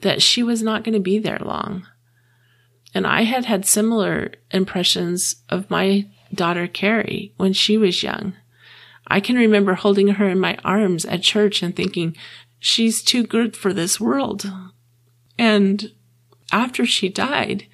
that 0.00 0.22
she 0.22 0.42
was 0.42 0.62
not 0.62 0.84
going 0.84 0.94
to 0.94 1.00
be 1.00 1.18
there 1.18 1.38
long. 1.38 1.86
And 2.94 3.06
I 3.06 3.22
had 3.22 3.44
had 3.44 3.66
similar 3.66 4.32
impressions 4.50 5.36
of 5.48 5.70
my 5.70 6.06
daughter 6.32 6.66
Carrie 6.66 7.32
when 7.36 7.52
she 7.52 7.76
was 7.76 8.02
young. 8.02 8.34
I 9.06 9.20
can 9.20 9.36
remember 9.36 9.74
holding 9.74 10.08
her 10.08 10.28
in 10.28 10.40
my 10.40 10.56
arms 10.64 11.04
at 11.04 11.22
church 11.22 11.62
and 11.62 11.74
thinking, 11.74 12.16
she's 12.58 13.02
too 13.02 13.22
good 13.22 13.56
for 13.56 13.72
this 13.72 14.00
world. 14.00 14.50
And 15.38 15.92
after 16.50 16.86
she 16.86 17.08
died, 17.08 17.66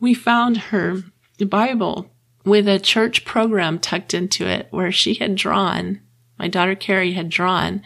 we 0.00 0.14
found 0.14 0.56
her 0.56 1.02
Bible 1.46 2.10
with 2.44 2.68
a 2.68 2.78
church 2.78 3.24
program 3.24 3.78
tucked 3.78 4.14
into 4.14 4.46
it 4.46 4.68
where 4.70 4.92
she 4.92 5.14
had 5.14 5.34
drawn, 5.34 6.00
my 6.38 6.48
daughter 6.48 6.74
Carrie 6.74 7.12
had 7.12 7.28
drawn 7.28 7.82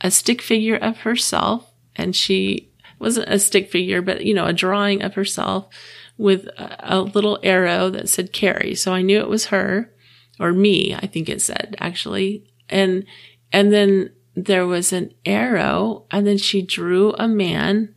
a 0.00 0.10
stick 0.10 0.40
figure 0.40 0.76
of 0.76 0.98
herself 0.98 1.72
and 1.96 2.14
she 2.14 2.67
wasn't 2.98 3.28
a 3.28 3.38
stick 3.38 3.70
figure, 3.70 4.02
but 4.02 4.24
you 4.24 4.34
know, 4.34 4.46
a 4.46 4.52
drawing 4.52 5.02
of 5.02 5.14
herself 5.14 5.68
with 6.16 6.46
a, 6.58 6.96
a 6.96 7.00
little 7.00 7.38
arrow 7.42 7.90
that 7.90 8.08
said 8.08 8.32
Carrie. 8.32 8.74
So 8.74 8.92
I 8.92 9.02
knew 9.02 9.20
it 9.20 9.28
was 9.28 9.46
her 9.46 9.92
or 10.40 10.52
me, 10.52 10.94
I 10.94 11.06
think 11.06 11.28
it 11.28 11.40
said 11.40 11.76
actually. 11.78 12.44
And, 12.68 13.04
and 13.52 13.72
then 13.72 14.12
there 14.34 14.66
was 14.66 14.92
an 14.92 15.12
arrow 15.24 16.04
and 16.10 16.26
then 16.26 16.38
she 16.38 16.62
drew 16.62 17.12
a 17.14 17.28
man 17.28 17.94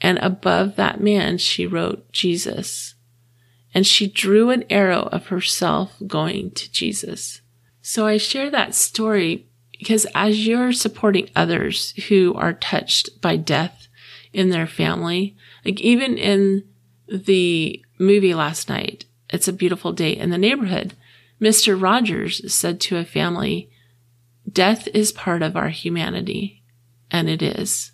and 0.00 0.18
above 0.18 0.76
that 0.76 1.00
man 1.00 1.38
she 1.38 1.66
wrote 1.66 2.10
Jesus. 2.12 2.94
And 3.74 3.86
she 3.86 4.06
drew 4.06 4.50
an 4.50 4.64
arrow 4.68 5.08
of 5.10 5.28
herself 5.28 5.94
going 6.06 6.50
to 6.52 6.70
Jesus. 6.70 7.40
So 7.80 8.06
I 8.06 8.18
share 8.18 8.50
that 8.50 8.74
story 8.74 9.48
because 9.78 10.06
as 10.14 10.46
you're 10.46 10.72
supporting 10.72 11.30
others 11.34 11.92
who 12.08 12.34
are 12.34 12.52
touched 12.52 13.20
by 13.20 13.36
death 13.36 13.81
in 14.32 14.50
their 14.50 14.66
family, 14.66 15.36
like 15.64 15.80
even 15.80 16.16
in 16.16 16.64
the 17.08 17.84
movie 17.98 18.34
last 18.34 18.68
night, 18.68 19.04
It's 19.30 19.48
a 19.48 19.52
Beautiful 19.52 19.92
Day 19.92 20.12
in 20.12 20.30
the 20.30 20.38
Neighborhood, 20.38 20.94
Mr. 21.40 21.80
Rogers 21.80 22.52
said 22.52 22.80
to 22.82 22.98
a 22.98 23.04
family, 23.04 23.70
death 24.50 24.88
is 24.94 25.12
part 25.12 25.42
of 25.42 25.56
our 25.56 25.70
humanity, 25.70 26.62
and 27.10 27.28
it 27.28 27.42
is. 27.42 27.92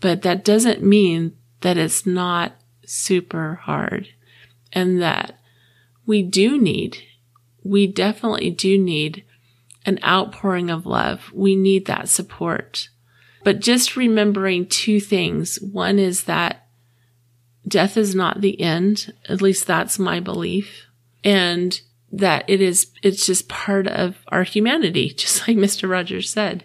But 0.00 0.22
that 0.22 0.44
doesn't 0.44 0.82
mean 0.82 1.36
that 1.60 1.76
it's 1.76 2.06
not 2.06 2.54
super 2.84 3.60
hard 3.62 4.08
and 4.72 5.00
that 5.00 5.38
we 6.06 6.22
do 6.22 6.58
need, 6.60 6.98
we 7.62 7.86
definitely 7.86 8.50
do 8.50 8.78
need 8.78 9.24
an 9.86 9.98
outpouring 10.04 10.70
of 10.70 10.86
love. 10.86 11.30
We 11.32 11.54
need 11.56 11.86
that 11.86 12.08
support. 12.08 12.88
But 13.44 13.60
just 13.60 13.96
remembering 13.96 14.66
two 14.66 15.00
things. 15.00 15.60
One 15.60 15.98
is 15.98 16.24
that 16.24 16.66
death 17.66 17.96
is 17.96 18.14
not 18.14 18.40
the 18.40 18.60
end. 18.60 19.12
At 19.28 19.42
least 19.42 19.66
that's 19.66 19.98
my 19.98 20.20
belief. 20.20 20.86
And 21.24 21.80
that 22.12 22.44
it 22.48 22.60
is, 22.60 22.88
it's 23.02 23.26
just 23.26 23.48
part 23.48 23.86
of 23.86 24.16
our 24.28 24.42
humanity, 24.42 25.10
just 25.16 25.46
like 25.46 25.56
Mr. 25.56 25.88
Rogers 25.88 26.30
said. 26.30 26.64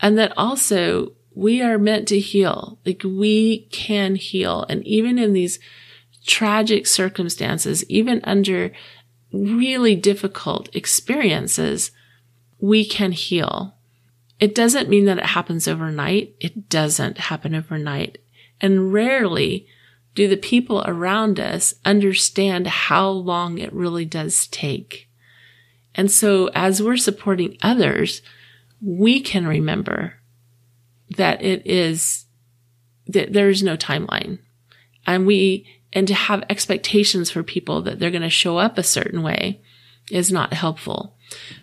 And 0.00 0.16
that 0.18 0.32
also 0.36 1.12
we 1.34 1.62
are 1.62 1.78
meant 1.78 2.08
to 2.08 2.18
heal. 2.18 2.78
Like 2.84 3.02
we 3.04 3.68
can 3.70 4.16
heal. 4.16 4.64
And 4.68 4.86
even 4.86 5.18
in 5.18 5.32
these 5.32 5.58
tragic 6.26 6.86
circumstances, 6.86 7.84
even 7.88 8.20
under 8.24 8.72
really 9.32 9.94
difficult 9.94 10.74
experiences, 10.74 11.92
we 12.58 12.84
can 12.84 13.12
heal. 13.12 13.76
It 14.40 14.54
doesn't 14.54 14.88
mean 14.88 15.04
that 15.04 15.18
it 15.18 15.26
happens 15.26 15.68
overnight. 15.68 16.34
It 16.40 16.68
doesn't 16.68 17.18
happen 17.18 17.54
overnight. 17.54 18.18
And 18.60 18.92
rarely 18.92 19.66
do 20.14 20.28
the 20.28 20.36
people 20.36 20.82
around 20.86 21.38
us 21.38 21.74
understand 21.84 22.66
how 22.66 23.08
long 23.08 23.58
it 23.58 23.72
really 23.72 24.04
does 24.04 24.46
take? 24.48 25.08
And 25.94 26.10
so 26.10 26.48
as 26.54 26.82
we're 26.82 26.96
supporting 26.96 27.58
others, 27.62 28.22
we 28.80 29.20
can 29.20 29.46
remember 29.46 30.14
that 31.16 31.42
it 31.42 31.66
is, 31.66 32.24
that 33.06 33.32
there 33.32 33.48
is 33.48 33.62
no 33.62 33.76
timeline. 33.76 34.38
And 35.06 35.26
we, 35.26 35.66
and 35.92 36.08
to 36.08 36.14
have 36.14 36.44
expectations 36.48 37.30
for 37.30 37.42
people 37.42 37.82
that 37.82 37.98
they're 37.98 38.10
going 38.10 38.22
to 38.22 38.30
show 38.30 38.58
up 38.58 38.78
a 38.78 38.82
certain 38.82 39.22
way 39.22 39.60
is 40.10 40.32
not 40.32 40.52
helpful. 40.52 41.16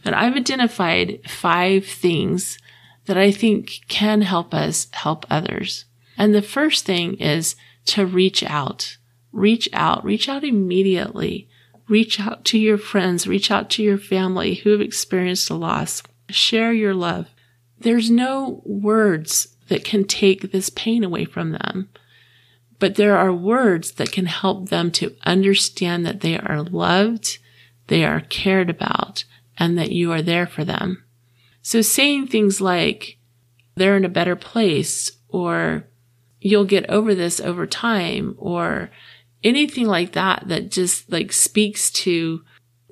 And 0.04 0.14
I've 0.14 0.36
identified 0.36 1.22
five 1.28 1.86
things 1.86 2.58
that 3.08 3.18
I 3.18 3.32
think 3.32 3.82
can 3.88 4.22
help 4.22 4.54
us 4.54 4.88
help 4.92 5.26
others. 5.30 5.86
And 6.18 6.34
the 6.34 6.42
first 6.42 6.86
thing 6.86 7.16
is 7.16 7.56
to 7.86 8.06
reach 8.06 8.44
out. 8.44 8.98
Reach 9.32 9.70
out. 9.74 10.04
Reach 10.04 10.30
out 10.30 10.44
immediately. 10.44 11.50
Reach 11.88 12.20
out 12.20 12.44
to 12.46 12.58
your 12.58 12.78
friends. 12.78 13.28
Reach 13.28 13.50
out 13.50 13.70
to 13.72 13.84
your 13.84 13.98
family 13.98 14.56
who 14.56 14.72
have 14.72 14.82
experienced 14.82 15.50
a 15.50 15.56
loss. 15.56 16.04
Share 16.30 16.74
your 16.74 16.94
love. 16.94 17.28
There's 17.80 18.12
no 18.12 18.62
words 18.66 19.56
that 19.70 19.84
can 19.84 20.04
take 20.04 20.52
this 20.52 20.70
pain 20.70 21.04
away 21.04 21.26
from 21.26 21.52
them, 21.52 21.90
but 22.80 22.96
there 22.96 23.18
are 23.18 23.34
words 23.34 23.94
that 23.94 24.12
can 24.12 24.26
help 24.26 24.70
them 24.70 24.92
to 24.92 25.16
understand 25.26 26.06
that 26.06 26.22
they 26.22 26.38
are 26.38 26.64
loved, 26.64 27.38
they 27.88 28.04
are 28.04 28.22
cared 28.22 28.70
about, 28.70 29.26
and 29.58 29.78
that 29.78 29.92
you 29.92 30.12
are 30.12 30.22
there 30.22 30.48
for 30.48 30.66
them. 30.66 31.04
So 31.68 31.82
saying 31.82 32.28
things 32.28 32.62
like, 32.62 33.18
they're 33.76 33.98
in 33.98 34.06
a 34.06 34.10
better 34.10 34.38
place 34.38 35.12
or 35.28 35.86
you'll 36.40 36.64
get 36.64 36.90
over 36.90 37.14
this 37.14 37.42
over 37.42 37.68
time 37.68 38.36
or 38.38 38.90
anything 39.44 39.86
like 39.86 40.14
that 40.14 40.48
that 40.48 40.72
just 40.72 41.12
like 41.12 41.34
speaks 41.34 41.92
to 41.92 42.42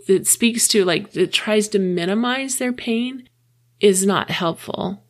that 0.08 0.28
speaks 0.28 0.68
to 0.68 0.84
like 0.84 1.14
that 1.14 1.32
tries 1.32 1.70
to 1.70 1.80
minimize 1.80 2.58
their 2.58 2.74
pain 2.74 3.30
is 3.80 4.06
not 4.06 4.30
helpful. 4.30 5.06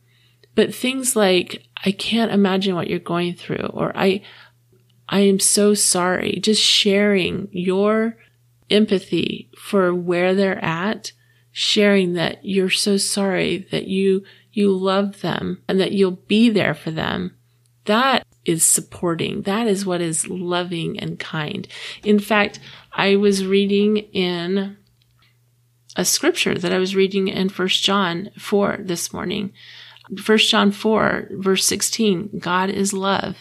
But 0.54 0.76
things 0.76 1.16
like 1.16 1.64
I 1.84 1.92
can't 1.92 2.32
imagine 2.32 2.76
what 2.76 2.88
you're 2.88 3.00
going 3.00 3.34
through 3.34 3.72
or 3.74 3.92
I 3.98 4.22
I 5.10 5.22
am 5.22 5.40
so 5.40 5.74
sorry. 5.74 6.38
Just 6.40 6.62
sharing 6.62 7.48
your 7.52 8.16
empathy 8.70 9.50
for 9.58 9.92
where 9.92 10.36
they're 10.36 10.64
at, 10.64 11.14
sharing 11.58 12.14
that 12.14 12.44
you're 12.44 12.70
so 12.70 12.98
sorry 12.98 13.66
that 13.72 13.88
you 13.88 14.24
you 14.52 14.76
love 14.76 15.22
them 15.22 15.62
and 15.70 15.80
that 15.80 15.94
you'll 15.94 16.12
be 16.12 16.50
there 16.50 16.74
for 16.74 16.92
them 16.92 17.36
that 17.86 18.26
is 18.44 18.68
supporting. 18.68 19.44
That 19.44 19.68
is 19.68 19.86
what 19.86 20.02
is 20.02 20.28
loving 20.28 21.00
and 21.00 21.20
kind. 21.20 21.68
In 22.04 22.20
fact, 22.20 22.60
I 22.92 23.16
was 23.16 23.46
reading 23.46 23.98
in 23.98 24.78
a 25.96 26.06
scripture 26.06 26.56
that 26.56 26.74
I 26.74 26.78
was 26.78 26.96
reading 26.96 27.28
in 27.28 27.50
First 27.50 27.84
John 27.84 28.30
4 28.38 28.80
this 28.82 29.14
morning. 29.14 29.54
First 30.22 30.50
John 30.50 30.72
4 30.72 31.30
verse 31.32 31.66
16, 31.66 32.40
God 32.40 32.70
is 32.70 32.94
love. 32.94 33.38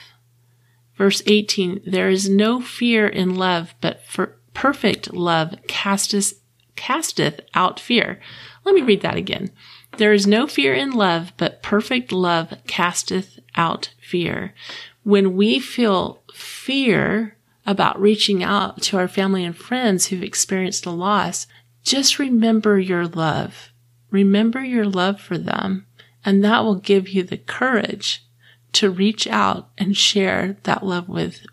Verse 0.96 1.22
18, 1.26 1.82
there 1.84 2.08
is 2.08 2.28
no 2.28 2.60
fear 2.60 3.08
in 3.08 3.34
love, 3.34 3.74
but 3.80 4.02
for 4.06 4.38
perfect 4.54 5.12
love 5.12 5.56
casteth, 5.66 6.40
casteth 6.76 7.40
out 7.54 7.78
fear. 7.80 8.20
Let 8.64 8.74
me 8.74 8.82
read 8.82 9.02
that 9.02 9.16
again. 9.16 9.50
There 9.96 10.12
is 10.12 10.26
no 10.26 10.46
fear 10.46 10.74
in 10.74 10.92
love, 10.92 11.32
but 11.36 11.62
perfect 11.62 12.10
love 12.12 12.54
casteth 12.66 13.38
out 13.54 13.90
fear. 14.00 14.54
When 15.02 15.36
we 15.36 15.60
feel 15.60 16.22
fear 16.32 17.36
about 17.66 18.00
reaching 18.00 18.42
out 18.42 18.82
to 18.82 18.96
our 18.96 19.08
family 19.08 19.44
and 19.44 19.56
friends 19.56 20.06
who've 20.06 20.22
experienced 20.22 20.86
a 20.86 20.90
loss, 20.90 21.46
just 21.82 22.18
remember 22.18 22.78
your 22.78 23.06
love. 23.06 23.70
Remember 24.10 24.64
your 24.64 24.86
love 24.86 25.20
for 25.20 25.38
them, 25.38 25.86
and 26.24 26.42
that 26.44 26.64
will 26.64 26.76
give 26.76 27.08
you 27.08 27.22
the 27.22 27.36
courage 27.36 28.24
to 28.72 28.90
reach 28.90 29.26
out 29.26 29.70
and 29.78 29.96
share 29.96 30.56
that 30.64 30.84
love 30.84 31.08
with, 31.08 31.46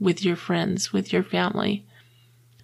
with 0.00 0.24
your 0.24 0.36
friends, 0.36 0.92
with 0.92 1.12
your 1.12 1.22
family. 1.22 1.86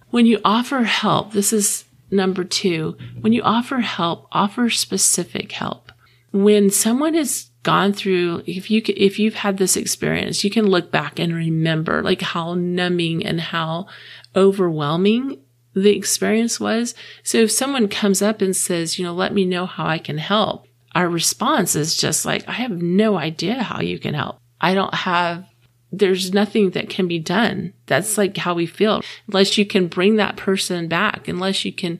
When 0.09 0.25
you 0.25 0.39
offer 0.43 0.83
help, 0.83 1.31
this 1.31 1.53
is 1.53 1.85
number 2.11 2.43
two. 2.43 2.97
When 3.21 3.33
you 3.33 3.41
offer 3.41 3.79
help, 3.79 4.27
offer 4.31 4.69
specific 4.69 5.53
help. 5.53 5.91
When 6.31 6.69
someone 6.69 7.13
has 7.13 7.49
gone 7.63 7.93
through, 7.93 8.43
if 8.45 8.71
you, 8.71 8.81
if 8.87 9.19
you've 9.19 9.35
had 9.35 9.57
this 9.57 9.77
experience, 9.77 10.43
you 10.43 10.49
can 10.49 10.67
look 10.67 10.91
back 10.91 11.19
and 11.19 11.33
remember 11.33 12.01
like 12.01 12.21
how 12.21 12.53
numbing 12.53 13.25
and 13.25 13.39
how 13.39 13.87
overwhelming 14.35 15.41
the 15.73 15.95
experience 15.95 16.59
was. 16.59 16.95
So 17.23 17.39
if 17.39 17.51
someone 17.51 17.87
comes 17.87 18.21
up 18.21 18.41
and 18.41 18.55
says, 18.55 18.97
you 18.97 19.05
know, 19.05 19.13
let 19.13 19.33
me 19.33 19.45
know 19.45 19.65
how 19.65 19.85
I 19.85 19.99
can 19.99 20.17
help, 20.17 20.67
our 20.93 21.07
response 21.07 21.75
is 21.75 21.95
just 21.95 22.25
like, 22.25 22.47
I 22.47 22.53
have 22.53 22.71
no 22.71 23.17
idea 23.17 23.63
how 23.63 23.81
you 23.81 23.99
can 23.99 24.13
help. 24.13 24.37
I 24.59 24.73
don't 24.73 24.93
have, 24.93 25.45
there's 25.91 26.33
nothing 26.33 26.71
that 26.71 26.89
can 26.89 27.07
be 27.07 27.19
done. 27.19 27.73
That's 27.85 28.17
like 28.17 28.37
how 28.37 28.53
we 28.53 28.65
feel. 28.65 29.01
Unless 29.27 29.57
you 29.57 29.65
can 29.65 29.87
bring 29.87 30.15
that 30.15 30.37
person 30.37 30.87
back, 30.87 31.27
unless 31.27 31.65
you 31.65 31.73
can, 31.73 31.99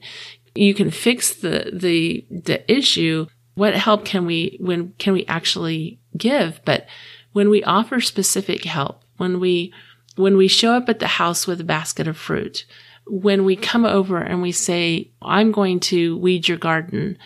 you 0.54 0.74
can 0.74 0.90
fix 0.90 1.34
the, 1.34 1.70
the, 1.72 2.24
the 2.30 2.72
issue, 2.72 3.26
what 3.54 3.74
help 3.74 4.04
can 4.04 4.24
we, 4.24 4.56
when 4.60 4.94
can 4.98 5.12
we 5.12 5.26
actually 5.26 5.98
give? 6.16 6.60
But 6.64 6.86
when 7.32 7.50
we 7.50 7.62
offer 7.64 8.00
specific 8.00 8.64
help, 8.64 9.02
when 9.18 9.40
we, 9.40 9.72
when 10.16 10.36
we 10.36 10.48
show 10.48 10.72
up 10.72 10.88
at 10.88 10.98
the 10.98 11.06
house 11.06 11.46
with 11.46 11.60
a 11.60 11.64
basket 11.64 12.08
of 12.08 12.16
fruit, 12.16 12.64
when 13.06 13.44
we 13.44 13.56
come 13.56 13.84
over 13.84 14.18
and 14.18 14.40
we 14.40 14.52
say, 14.52 15.10
I'm 15.20 15.52
going 15.52 15.80
to 15.80 16.16
weed 16.18 16.48
your 16.48 16.58
garden, 16.58 17.18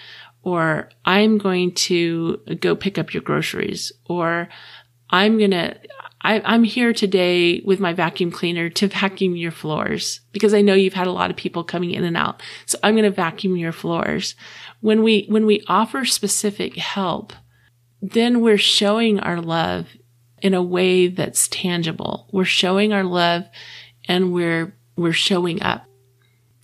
or 0.43 0.89
I'm 1.05 1.39
going 1.39 1.75
to 1.75 2.39
go 2.61 2.75
pick 2.75 2.99
up 2.99 3.13
your 3.13 3.23
groceries, 3.23 3.93
or 4.07 4.49
I'm 5.11 5.39
going 5.39 5.51
to, 5.51 5.77
I'm 6.27 6.65
here 6.65 6.93
today 6.93 7.61
with 7.65 7.79
my 7.79 7.93
vacuum 7.93 8.33
cleaner 8.33 8.69
to 8.71 8.89
vacuum 8.89 9.37
your 9.37 9.53
floors 9.53 10.21
because 10.33 10.55
I 10.55 10.61
know 10.61 10.75
you've 10.75 10.95
had 10.95 11.07
a 11.07 11.13
lot 11.13 11.31
of 11.31 11.37
people 11.37 11.63
coming 11.63 11.93
in 11.93 12.03
and 12.03 12.17
out. 12.17 12.43
So 12.67 12.79
I'm 12.83 12.95
going 12.95 13.05
to 13.05 13.11
vacuum 13.11 13.57
your 13.57 13.73
floors. 13.73 14.35
When 14.81 15.05
we, 15.05 15.27
when 15.29 15.47
we 15.47 15.65
offer 15.69 16.05
specific 16.05 16.75
help, 16.77 17.33
then 18.03 18.41
we're 18.41 18.59
showing 18.59 19.21
our 19.21 19.41
love 19.41 19.87
in 20.43 20.53
a 20.53 20.63
way 20.63 21.07
that's 21.07 21.49
tangible. 21.49 22.29
We're 22.33 22.45
showing 22.45 22.93
our 22.93 23.05
love 23.05 23.45
and 24.09 24.33
we're, 24.33 24.77
we're 24.97 25.13
showing 25.13 25.63
up. 25.63 25.87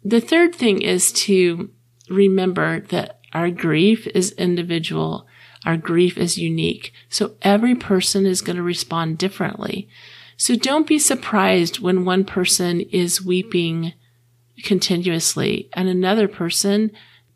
The 0.02 0.20
third 0.20 0.54
thing 0.54 0.82
is 0.82 1.12
to 1.12 1.70
remember 2.08 2.80
that 2.80 3.20
our 3.32 3.50
grief 3.50 4.08
is 4.08 4.32
individual. 4.32 5.26
Our 5.64 5.76
grief 5.76 6.18
is 6.18 6.38
unique. 6.38 6.92
So 7.08 7.36
every 7.42 7.74
person 7.74 8.26
is 8.26 8.40
going 8.40 8.56
to 8.56 8.62
respond 8.62 9.18
differently. 9.18 9.88
So 10.36 10.56
don't 10.56 10.86
be 10.86 10.98
surprised 10.98 11.80
when 11.80 12.04
one 12.04 12.24
person 12.24 12.80
is 12.80 13.24
weeping 13.24 13.94
continuously 14.64 15.68
and 15.72 15.88
another 15.88 16.28
person 16.28 16.90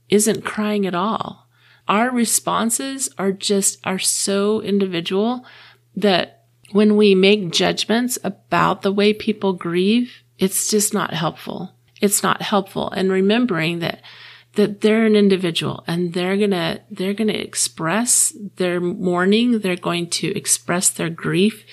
isn't 0.09 0.45
crying 0.45 0.87
at 0.87 0.95
all. 0.95 1.47
Our 1.89 2.11
responses 2.11 3.09
are 3.17 3.33
just, 3.33 3.79
are 3.85 3.99
so 3.99 4.61
individual 4.61 5.45
that 5.95 6.45
when 6.73 6.97
we 6.97 7.15
make 7.15 7.53
judgments 7.53 8.19
about 8.25 8.83
the 8.83 8.93
way 8.93 9.13
people 9.13 9.53
grieve, 9.53 10.13
it's 10.39 10.69
just 10.69 10.93
not 10.93 11.15
helpful. 11.15 11.77
It's 12.01 12.23
not 12.23 12.43
helpful. 12.43 12.91
And 12.91 13.11
remembering 13.11 13.79
that 13.81 14.03
that 14.57 14.81
they're 14.81 15.07
an 15.07 15.17
individual 15.17 15.85
and 15.87 16.13
they're 16.13 16.37
gonna, 16.37 16.81
they're 16.91 17.15
gonna 17.15 17.33
express 17.33 18.35
their 18.57 18.81
mourning. 18.81 19.61
They're 19.61 19.77
going 19.77 20.11
to 20.11 20.37
express 20.37 20.91
their 20.91 21.11
grief 21.11 21.65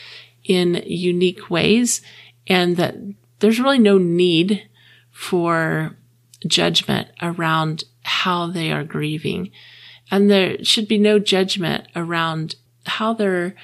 in 0.44 0.84
unique 0.86 1.50
ways 1.50 2.02
and 2.48 2.78
that 2.78 2.96
there's 3.40 3.60
really 3.60 3.80
no 3.80 3.98
need 3.98 4.70
for 5.12 5.98
judgment 6.46 7.10
around 7.22 7.84
how 8.04 8.48
they 8.48 8.72
are 8.72 8.84
grieving. 8.84 9.52
And 10.12 10.30
there 10.30 10.64
should 10.64 10.88
be 10.88 10.98
no 10.98 11.20
judgment 11.20 11.88
around 11.96 12.56
how 12.86 13.14
they're 13.14 13.56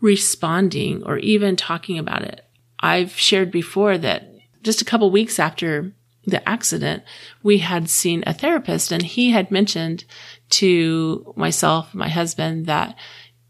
responding 0.00 1.02
or 1.04 1.18
even 1.18 1.56
talking 1.56 1.98
about 1.98 2.22
it. 2.22 2.44
I've 2.80 3.12
shared 3.12 3.50
before 3.50 3.98
that 3.98 4.30
just 4.62 4.82
a 4.82 4.84
couple 4.84 5.10
weeks 5.10 5.38
after 5.38 5.92
the 6.26 6.46
accident, 6.48 7.02
we 7.42 7.58
had 7.58 7.88
seen 7.88 8.24
a 8.26 8.34
therapist 8.34 8.92
and 8.92 9.02
he 9.02 9.30
had 9.30 9.50
mentioned 9.50 10.04
to 10.50 11.32
myself, 11.36 11.94
my 11.94 12.08
husband, 12.08 12.66
that 12.66 12.96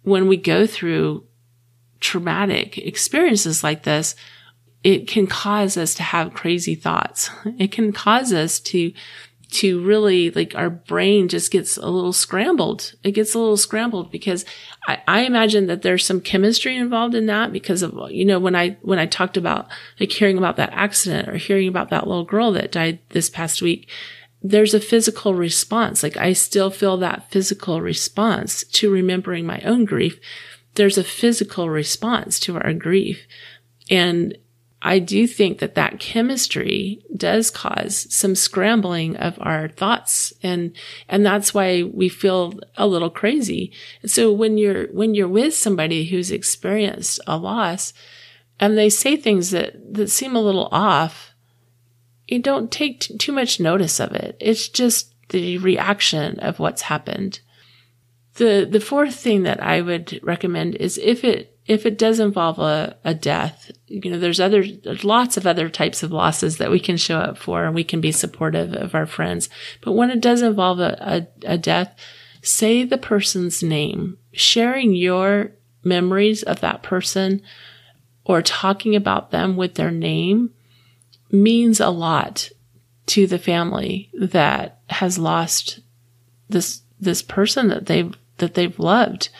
when 0.02 0.28
we 0.28 0.36
go 0.36 0.66
through 0.66 1.24
traumatic 2.00 2.78
experiences 2.78 3.64
like 3.64 3.84
this, 3.84 4.14
it 4.82 5.08
can 5.08 5.26
cause 5.26 5.76
us 5.76 5.94
to 5.94 6.02
have 6.02 6.34
crazy 6.34 6.74
thoughts. 6.74 7.30
It 7.58 7.72
can 7.72 7.92
cause 7.92 8.32
us 8.32 8.60
to 8.60 8.92
to 9.54 9.84
really 9.84 10.30
like 10.30 10.54
our 10.56 10.68
brain 10.68 11.28
just 11.28 11.52
gets 11.52 11.76
a 11.76 11.88
little 11.88 12.12
scrambled. 12.12 12.94
It 13.04 13.12
gets 13.12 13.34
a 13.34 13.38
little 13.38 13.56
scrambled 13.56 14.11
because 14.11 14.44
I, 14.87 15.00
I, 15.06 15.20
imagine 15.20 15.66
that 15.68 15.82
there's 15.82 16.04
some 16.04 16.20
chemistry 16.20 16.76
involved 16.76 17.14
in 17.14 17.26
that 17.26 17.52
because 17.52 17.82
of, 17.82 17.94
you 18.11 18.25
know, 18.25 18.40
when 18.40 18.56
I, 18.56 18.70
when 18.82 18.99
I 18.99 19.06
talked 19.06 19.37
about 19.37 19.68
like 20.00 20.11
hearing 20.11 20.38
about 20.38 20.56
that 20.56 20.73
accident 20.73 21.28
or 21.28 21.37
hearing 21.37 21.68
about 21.68 21.90
that 21.90 22.08
little 22.08 22.25
girl 22.25 22.50
that 22.52 22.73
died 22.73 22.99
this 23.11 23.30
past 23.30 23.62
week, 23.62 23.88
there's 24.42 24.74
a 24.74 24.81
physical 24.81 25.35
response. 25.35 26.02
Like 26.02 26.16
I 26.16 26.33
still 26.33 26.70
feel 26.70 26.96
that 26.96 27.31
physical 27.31 27.81
response 27.81 28.64
to 28.64 28.90
remembering 28.90 29.46
my 29.46 29.61
own 29.61 29.85
grief. 29.85 30.18
There's 30.74 30.98
a 30.98 31.05
physical 31.05 31.70
response 31.70 32.40
to 32.40 32.57
our 32.57 32.72
grief. 32.72 33.20
And 33.88 34.37
I 34.87 34.99
do 34.99 35.27
think 35.27 35.61
that 35.61 35.77
that 35.77 35.99
chemistry 35.99 37.03
does 37.16 37.51
cause 37.51 38.07
some 38.14 38.35
scrambling 38.35 39.16
of 39.16 39.38
our 39.40 39.68
thoughts. 39.68 40.35
And, 40.42 40.77
and 41.09 41.25
that's 41.25 41.55
why 41.55 41.85
we 41.85 42.11
feel 42.11 42.61
a 42.77 42.87
little 42.87 43.09
crazy. 43.09 43.73
So 44.05 44.31
when 44.31 44.59
you're, 44.59 44.88
when 44.88 45.14
you're 45.14 45.27
with 45.27 45.55
somebody 45.55 46.05
who's 46.05 46.31
experienced 46.31 47.18
a 47.27 47.38
loss 47.38 47.94
and 48.61 48.77
they 48.77 48.90
say 48.90 49.16
things 49.16 49.53
that, 49.53 49.94
that 49.94 50.11
seem 50.11 50.37
a 50.37 50.42
little 50.42 50.68
off, 50.70 51.33
you 52.29 52.38
don't 52.38 52.70
take 52.70 53.01
t- 53.01 53.16
too 53.16 53.33
much 53.33 53.59
notice 53.59 54.01
of 54.01 54.12
it. 54.12 54.37
It's 54.38 54.68
just 54.68 55.14
the 55.31 55.57
reaction 55.59 56.38
of 56.40 56.59
what's 56.59 56.83
happened. 56.83 57.40
The, 58.35 58.68
the 58.70 58.81
fourth 58.81 59.14
thing 59.14 59.44
that 59.44 59.62
I 59.62 59.81
would 59.81 60.20
recommend 60.23 60.75
is 60.75 60.99
if 60.99 61.25
it 61.25 61.53
if 61.66 61.87
it 61.87 61.96
does 61.96 62.20
involve 62.20 62.59
a, 62.59 62.96
a 63.05 63.14
death, 63.14 63.70
you 63.87 64.11
know, 64.11 64.18
there's 64.18 64.40
other, 64.40 64.64
there's 64.66 65.05
lots 65.05 65.37
of 65.37 65.46
other 65.46 65.68
types 65.68 66.03
of 66.03 66.12
losses 66.12 66.59
that 66.59 66.70
we 66.70 66.79
can 66.79 66.96
show 66.96 67.18
up 67.18 67.38
for 67.38 67.64
and 67.64 67.74
we 67.74 67.85
can 67.85 68.00
be 68.00 68.12
supportive 68.12 68.74
of 68.74 68.94
our 68.94 69.07
friends. 69.07 69.48
But 69.81 69.92
when 69.92 70.11
it 70.11 70.20
does 70.20 70.42
involve 70.42 70.81
a, 70.81 71.27
a, 71.44 71.53
a 71.55 71.59
death, 71.59 71.96
say 72.42 72.85
the 72.85 72.98
person's 72.98 73.62
name, 73.62 74.18
sharing 74.33 74.94
your 74.94 75.53
memories 75.83 76.42
of 76.42 76.61
that 76.61 76.83
person 76.83 77.40
or 78.24 78.42
talking 78.42 78.94
about 78.94 79.31
them 79.31 79.57
with 79.57 79.74
their 79.74 79.90
name 79.90 80.50
means 81.31 81.81
a 81.81 81.90
lot 81.90 82.50
to 83.07 83.27
the 83.27 83.38
family 83.38 84.11
that 84.12 84.81
has 84.90 85.18
lost 85.18 85.81
this, 86.48 86.83
this 87.00 87.22
person 87.22 87.68
that 87.68 87.87
they've, 87.87 88.14
that 88.38 88.55
they've 88.55 88.79
loved. 88.79 89.31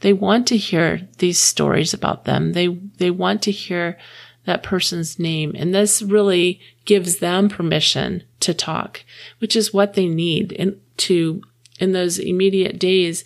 They 0.00 0.12
want 0.12 0.46
to 0.48 0.56
hear 0.56 1.08
these 1.18 1.38
stories 1.38 1.92
about 1.92 2.24
them. 2.24 2.52
They, 2.52 2.68
they 2.68 3.10
want 3.10 3.42
to 3.42 3.50
hear 3.50 3.98
that 4.46 4.62
person's 4.62 5.18
name. 5.18 5.52
And 5.56 5.74
this 5.74 6.02
really 6.02 6.60
gives 6.84 7.18
them 7.18 7.48
permission 7.48 8.24
to 8.40 8.54
talk, 8.54 9.04
which 9.38 9.54
is 9.54 9.74
what 9.74 9.94
they 9.94 10.06
need 10.06 10.52
in, 10.52 10.80
to, 10.98 11.42
in 11.78 11.92
those 11.92 12.18
immediate 12.18 12.78
days, 12.78 13.24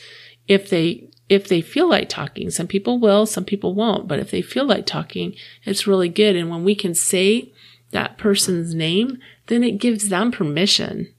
if 0.49 0.69
they, 0.69 1.09
if 1.29 1.49
they 1.49 1.61
feel 1.61 1.89
like 1.89 2.09
talking, 2.09 2.51
some 2.51 2.67
people 2.67 2.99
will, 2.99 3.25
some 3.25 3.45
people 3.45 3.75
won't, 3.75 4.09
but 4.09 4.19
if 4.19 4.31
they 4.31 4.43
feel 4.43 4.67
like 4.67 4.85
talking, 4.85 5.35
it's 5.65 5.87
really 5.87 6.09
good. 6.09 6.37
And 6.37 6.51
when 6.51 6.65
we 6.65 6.75
can 6.75 6.95
say 6.95 7.53
that 7.93 8.19
person's 8.19 8.75
name, 8.75 9.19
then 9.47 9.63
it 9.63 9.79
gives 9.79 10.09
them 10.09 10.33
permission 10.33 11.15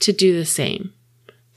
to 0.00 0.12
do 0.12 0.36
the 0.36 0.44
same 0.44 0.92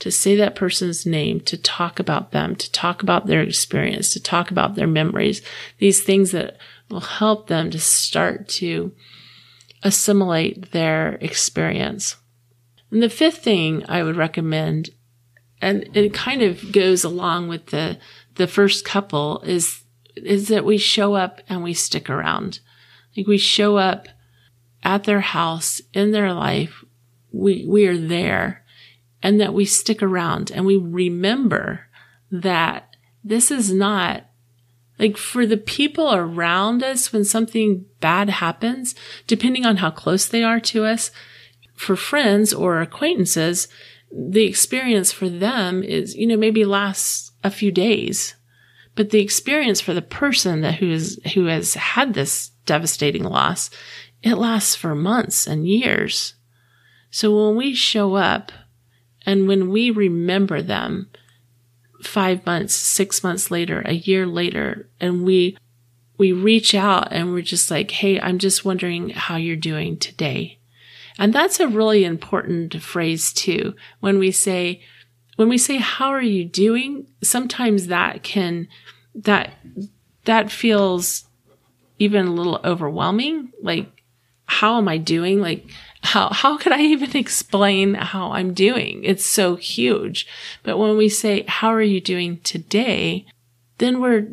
to 0.00 0.10
say 0.10 0.34
that 0.34 0.54
person's 0.54 1.06
name, 1.06 1.40
to 1.40 1.56
talk 1.56 1.98
about 1.98 2.32
them, 2.32 2.56
to 2.56 2.72
talk 2.72 3.02
about 3.02 3.26
their 3.26 3.42
experience, 3.42 4.12
to 4.12 4.20
talk 4.20 4.50
about 4.50 4.74
their 4.74 4.86
memories, 4.86 5.42
these 5.78 6.02
things 6.02 6.32
that 6.32 6.56
will 6.88 7.00
help 7.00 7.46
them 7.46 7.70
to 7.70 7.78
start 7.78 8.48
to 8.48 8.92
assimilate 9.82 10.72
their 10.72 11.18
experience. 11.20 12.16
And 12.90 13.02
the 13.02 13.10
fifth 13.10 13.38
thing 13.38 13.84
I 13.88 14.02
would 14.02 14.16
recommend, 14.16 14.90
and 15.60 15.88
it 15.94 16.14
kind 16.14 16.42
of 16.42 16.72
goes 16.72 17.04
along 17.04 17.48
with 17.48 17.66
the, 17.66 17.98
the 18.36 18.46
first 18.46 18.84
couple 18.86 19.40
is, 19.42 19.84
is 20.16 20.48
that 20.48 20.64
we 20.64 20.78
show 20.78 21.14
up 21.14 21.40
and 21.48 21.62
we 21.62 21.74
stick 21.74 22.08
around. 22.08 22.60
Like 23.16 23.26
we 23.26 23.38
show 23.38 23.76
up 23.76 24.08
at 24.82 25.04
their 25.04 25.20
house 25.20 25.82
in 25.92 26.10
their 26.10 26.32
life. 26.32 26.84
We, 27.32 27.66
we 27.68 27.86
are 27.86 27.98
there 27.98 28.59
and 29.22 29.40
that 29.40 29.54
we 29.54 29.64
stick 29.64 30.02
around 30.02 30.50
and 30.50 30.64
we 30.64 30.76
remember 30.76 31.86
that 32.30 32.96
this 33.22 33.50
is 33.50 33.72
not 33.72 34.24
like 34.98 35.16
for 35.16 35.46
the 35.46 35.56
people 35.56 36.14
around 36.14 36.82
us 36.82 37.12
when 37.12 37.24
something 37.24 37.86
bad 38.00 38.28
happens, 38.28 38.94
depending 39.26 39.64
on 39.64 39.78
how 39.78 39.90
close 39.90 40.26
they 40.26 40.42
are 40.42 40.60
to 40.60 40.84
us, 40.84 41.10
for 41.74 41.96
friends 41.96 42.52
or 42.52 42.82
acquaintances, 42.82 43.66
the 44.12 44.44
experience 44.44 45.10
for 45.10 45.30
them 45.30 45.82
is, 45.82 46.14
you 46.14 46.26
know, 46.26 46.36
maybe 46.36 46.66
lasts 46.66 47.32
a 47.42 47.50
few 47.50 47.72
days. 47.72 48.34
But 48.94 49.08
the 49.08 49.22
experience 49.22 49.80
for 49.80 49.94
the 49.94 50.02
person 50.02 50.60
that 50.60 50.74
who 50.74 50.90
is, 50.90 51.18
who 51.32 51.46
has 51.46 51.74
had 51.74 52.12
this 52.12 52.50
devastating 52.66 53.24
loss, 53.24 53.70
it 54.22 54.34
lasts 54.34 54.74
for 54.74 54.94
months 54.94 55.46
and 55.46 55.66
years. 55.66 56.34
So 57.10 57.46
when 57.46 57.56
we 57.56 57.74
show 57.74 58.16
up 58.16 58.52
and 59.30 59.46
when 59.46 59.70
we 59.70 59.92
remember 59.92 60.60
them 60.60 61.08
five 62.02 62.44
months, 62.44 62.74
six 62.74 63.22
months 63.22 63.48
later, 63.48 63.80
a 63.84 63.92
year 63.92 64.26
later, 64.26 64.88
and 65.00 65.22
we, 65.22 65.56
we 66.18 66.32
reach 66.32 66.74
out 66.74 67.12
and 67.12 67.32
we're 67.32 67.40
just 67.40 67.70
like, 67.70 67.92
Hey, 67.92 68.20
I'm 68.20 68.40
just 68.40 68.64
wondering 68.64 69.10
how 69.10 69.36
you're 69.36 69.54
doing 69.54 69.98
today. 69.98 70.58
And 71.16 71.32
that's 71.32 71.60
a 71.60 71.68
really 71.68 72.04
important 72.04 72.82
phrase 72.82 73.32
too. 73.32 73.76
When 74.00 74.18
we 74.18 74.32
say, 74.32 74.82
when 75.36 75.48
we 75.48 75.58
say, 75.58 75.76
how 75.76 76.08
are 76.08 76.20
you 76.20 76.44
doing? 76.44 77.06
Sometimes 77.22 77.86
that 77.86 78.24
can, 78.24 78.66
that, 79.14 79.52
that 80.24 80.50
feels 80.50 81.24
even 82.00 82.26
a 82.26 82.32
little 82.32 82.58
overwhelming. 82.64 83.52
Like, 83.62 84.02
how 84.46 84.76
am 84.78 84.88
I 84.88 84.98
doing? 84.98 85.40
Like, 85.40 85.66
how, 86.02 86.30
how 86.30 86.56
could 86.56 86.72
I 86.72 86.80
even 86.80 87.14
explain 87.16 87.94
how 87.94 88.32
I'm 88.32 88.54
doing? 88.54 89.04
It's 89.04 89.26
so 89.26 89.56
huge. 89.56 90.26
But 90.62 90.78
when 90.78 90.96
we 90.96 91.08
say, 91.08 91.44
how 91.46 91.68
are 91.68 91.82
you 91.82 92.00
doing 92.00 92.40
today? 92.40 93.26
Then 93.78 94.00
we're 94.00 94.28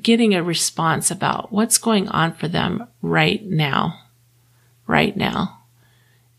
getting 0.00 0.34
a 0.34 0.42
response 0.42 1.10
about 1.10 1.52
what's 1.52 1.78
going 1.78 2.08
on 2.08 2.32
for 2.32 2.48
them 2.48 2.86
right 3.02 3.44
now, 3.44 4.00
right 4.86 5.16
now. 5.16 5.58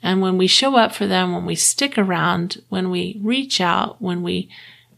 And 0.01 0.21
when 0.21 0.37
we 0.37 0.47
show 0.47 0.75
up 0.75 0.93
for 0.93 1.07
them, 1.07 1.33
when 1.33 1.45
we 1.45 1.55
stick 1.55 1.97
around, 1.97 2.61
when 2.69 2.89
we 2.89 3.19
reach 3.21 3.61
out, 3.61 4.01
when 4.01 4.21
we 4.21 4.49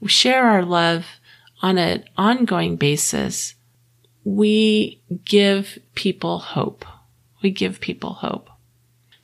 share 0.07 0.47
our 0.47 0.63
love 0.63 1.05
on 1.61 1.77
an 1.77 2.03
ongoing 2.17 2.75
basis, 2.75 3.53
we 4.23 4.99
give 5.23 5.77
people 5.93 6.39
hope. 6.39 6.85
We 7.43 7.51
give 7.51 7.79
people 7.79 8.13
hope. 8.13 8.49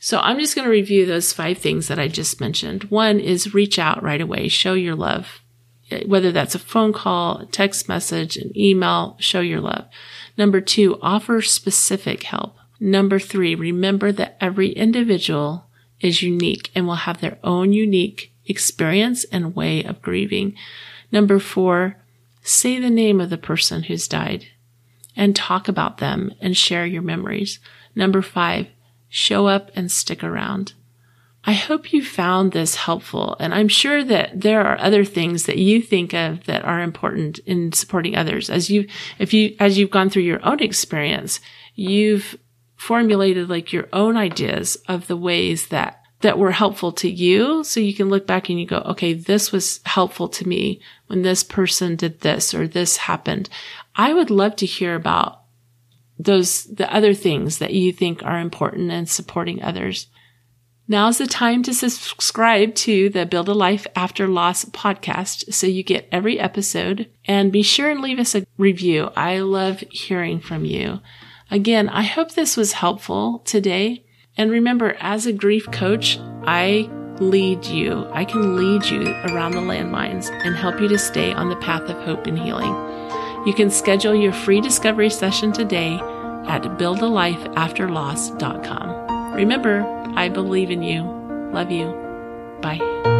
So 0.03 0.17
I'm 0.17 0.39
just 0.39 0.55
going 0.55 0.65
to 0.65 0.71
review 0.71 1.05
those 1.05 1.31
five 1.31 1.59
things 1.59 1.87
that 1.87 1.99
I 1.99 2.07
just 2.07 2.41
mentioned. 2.41 2.85
One 2.85 3.19
is 3.19 3.53
reach 3.53 3.77
out 3.77 4.01
right 4.01 4.19
away, 4.19 4.47
show 4.47 4.73
your 4.73 4.95
love. 4.95 5.41
Uh, 5.91 5.99
whether 6.07 6.31
that's 6.31 6.55
a 6.55 6.59
phone 6.59 6.91
call, 6.91 7.37
a 7.37 7.45
text 7.45 7.87
message, 7.87 8.35
an 8.35 8.51
email, 8.57 9.15
show 9.19 9.41
your 9.41 9.61
love. 9.61 9.85
Number 10.39 10.59
two, 10.59 10.97
offer 11.03 11.39
specific 11.43 12.23
help. 12.23 12.57
Number 12.79 13.19
three, 13.19 13.53
remember 13.53 14.11
that 14.11 14.37
every 14.41 14.71
individual 14.71 15.67
is 15.99 16.23
unique 16.23 16.71
and 16.73 16.87
will 16.87 16.95
have 16.95 17.21
their 17.21 17.37
own 17.43 17.71
unique 17.71 18.33
experience 18.47 19.23
and 19.25 19.55
way 19.55 19.83
of 19.83 20.01
grieving. 20.01 20.55
Number 21.11 21.37
four, 21.37 21.97
say 22.41 22.79
the 22.79 22.89
name 22.89 23.21
of 23.21 23.29
the 23.29 23.37
person 23.37 23.83
who's 23.83 24.07
died 24.07 24.47
and 25.15 25.35
talk 25.35 25.67
about 25.67 25.99
them 25.99 26.33
and 26.41 26.57
share 26.57 26.87
your 26.87 27.03
memories. 27.03 27.59
Number 27.93 28.23
five, 28.23 28.65
show 29.11 29.45
up 29.45 29.69
and 29.75 29.91
stick 29.91 30.23
around. 30.23 30.73
I 31.43 31.53
hope 31.53 31.91
you 31.91 32.03
found 32.03 32.51
this 32.51 32.75
helpful, 32.75 33.35
and 33.39 33.53
I'm 33.53 33.67
sure 33.67 34.03
that 34.03 34.41
there 34.41 34.63
are 34.63 34.79
other 34.79 35.03
things 35.03 35.45
that 35.45 35.57
you 35.57 35.81
think 35.81 36.13
of 36.13 36.45
that 36.45 36.63
are 36.63 36.81
important 36.81 37.39
in 37.39 37.73
supporting 37.73 38.15
others. 38.15 38.49
As 38.49 38.69
you, 38.69 38.87
if 39.19 39.33
you, 39.33 39.55
as 39.59 39.77
you've 39.77 39.91
gone 39.91 40.09
through 40.09 40.23
your 40.23 40.43
own 40.45 40.61
experience, 40.61 41.39
you've 41.75 42.37
formulated 42.75 43.49
like 43.49 43.73
your 43.73 43.87
own 43.91 44.17
ideas 44.17 44.75
of 44.87 45.07
the 45.07 45.17
ways 45.17 45.67
that 45.67 46.01
that 46.21 46.37
were 46.37 46.51
helpful 46.51 46.91
to 46.91 47.09
you. 47.09 47.63
So 47.63 47.79
you 47.79 47.93
can 47.93 48.09
look 48.09 48.27
back 48.27 48.49
and 48.49 48.59
you 48.59 48.67
go, 48.67 48.77
okay, 48.77 49.13
this 49.13 49.51
was 49.51 49.79
helpful 49.85 50.27
to 50.29 50.47
me 50.47 50.79
when 51.07 51.23
this 51.23 51.43
person 51.43 51.95
did 51.95 52.21
this 52.21 52.53
or 52.53 52.67
this 52.67 52.97
happened. 52.97 53.49
I 53.95 54.13
would 54.13 54.29
love 54.29 54.55
to 54.57 54.65
hear 54.67 54.95
about 54.95 55.40
those, 56.23 56.65
the 56.65 56.93
other 56.93 57.13
things 57.13 57.57
that 57.57 57.73
you 57.73 57.91
think 57.91 58.23
are 58.23 58.39
important 58.39 58.91
and 58.91 59.09
supporting 59.09 59.61
others. 59.61 60.07
Now's 60.87 61.19
the 61.19 61.27
time 61.27 61.63
to 61.63 61.73
subscribe 61.73 62.75
to 62.75 63.09
the 63.09 63.25
Build 63.25 63.47
a 63.47 63.53
Life 63.53 63.87
After 63.95 64.27
Loss 64.27 64.65
podcast 64.65 65.53
so 65.53 65.65
you 65.65 65.83
get 65.83 66.09
every 66.11 66.39
episode 66.39 67.09
and 67.25 67.51
be 67.51 67.63
sure 67.63 67.89
and 67.89 68.01
leave 68.01 68.19
us 68.19 68.35
a 68.35 68.45
review. 68.57 69.09
I 69.15 69.39
love 69.39 69.79
hearing 69.91 70.41
from 70.41 70.65
you. 70.65 70.99
Again, 71.49 71.87
I 71.87 72.03
hope 72.03 72.33
this 72.33 72.57
was 72.57 72.73
helpful 72.73 73.39
today. 73.45 74.05
And 74.37 74.51
remember, 74.51 74.97
as 74.99 75.25
a 75.25 75.33
grief 75.33 75.69
coach, 75.71 76.17
I 76.43 76.89
lead 77.19 77.65
you. 77.65 78.07
I 78.11 78.25
can 78.25 78.57
lead 78.57 78.85
you 78.85 79.03
around 79.29 79.51
the 79.51 79.59
landmines 79.59 80.29
and 80.43 80.55
help 80.55 80.81
you 80.81 80.87
to 80.89 80.97
stay 80.97 81.31
on 81.31 81.49
the 81.49 81.55
path 81.57 81.83
of 81.83 82.03
hope 82.03 82.27
and 82.27 82.37
healing. 82.37 82.90
You 83.45 83.53
can 83.53 83.69
schedule 83.69 84.15
your 84.15 84.33
free 84.33 84.61
discovery 84.61 85.09
session 85.09 85.51
today 85.51 85.95
at 86.47 86.63
buildalifeafterloss.com. 86.63 89.33
Remember, 89.33 89.83
I 90.15 90.29
believe 90.29 90.69
in 90.69 90.83
you. 90.83 91.01
Love 91.51 91.71
you. 91.71 91.87
Bye. 92.61 93.10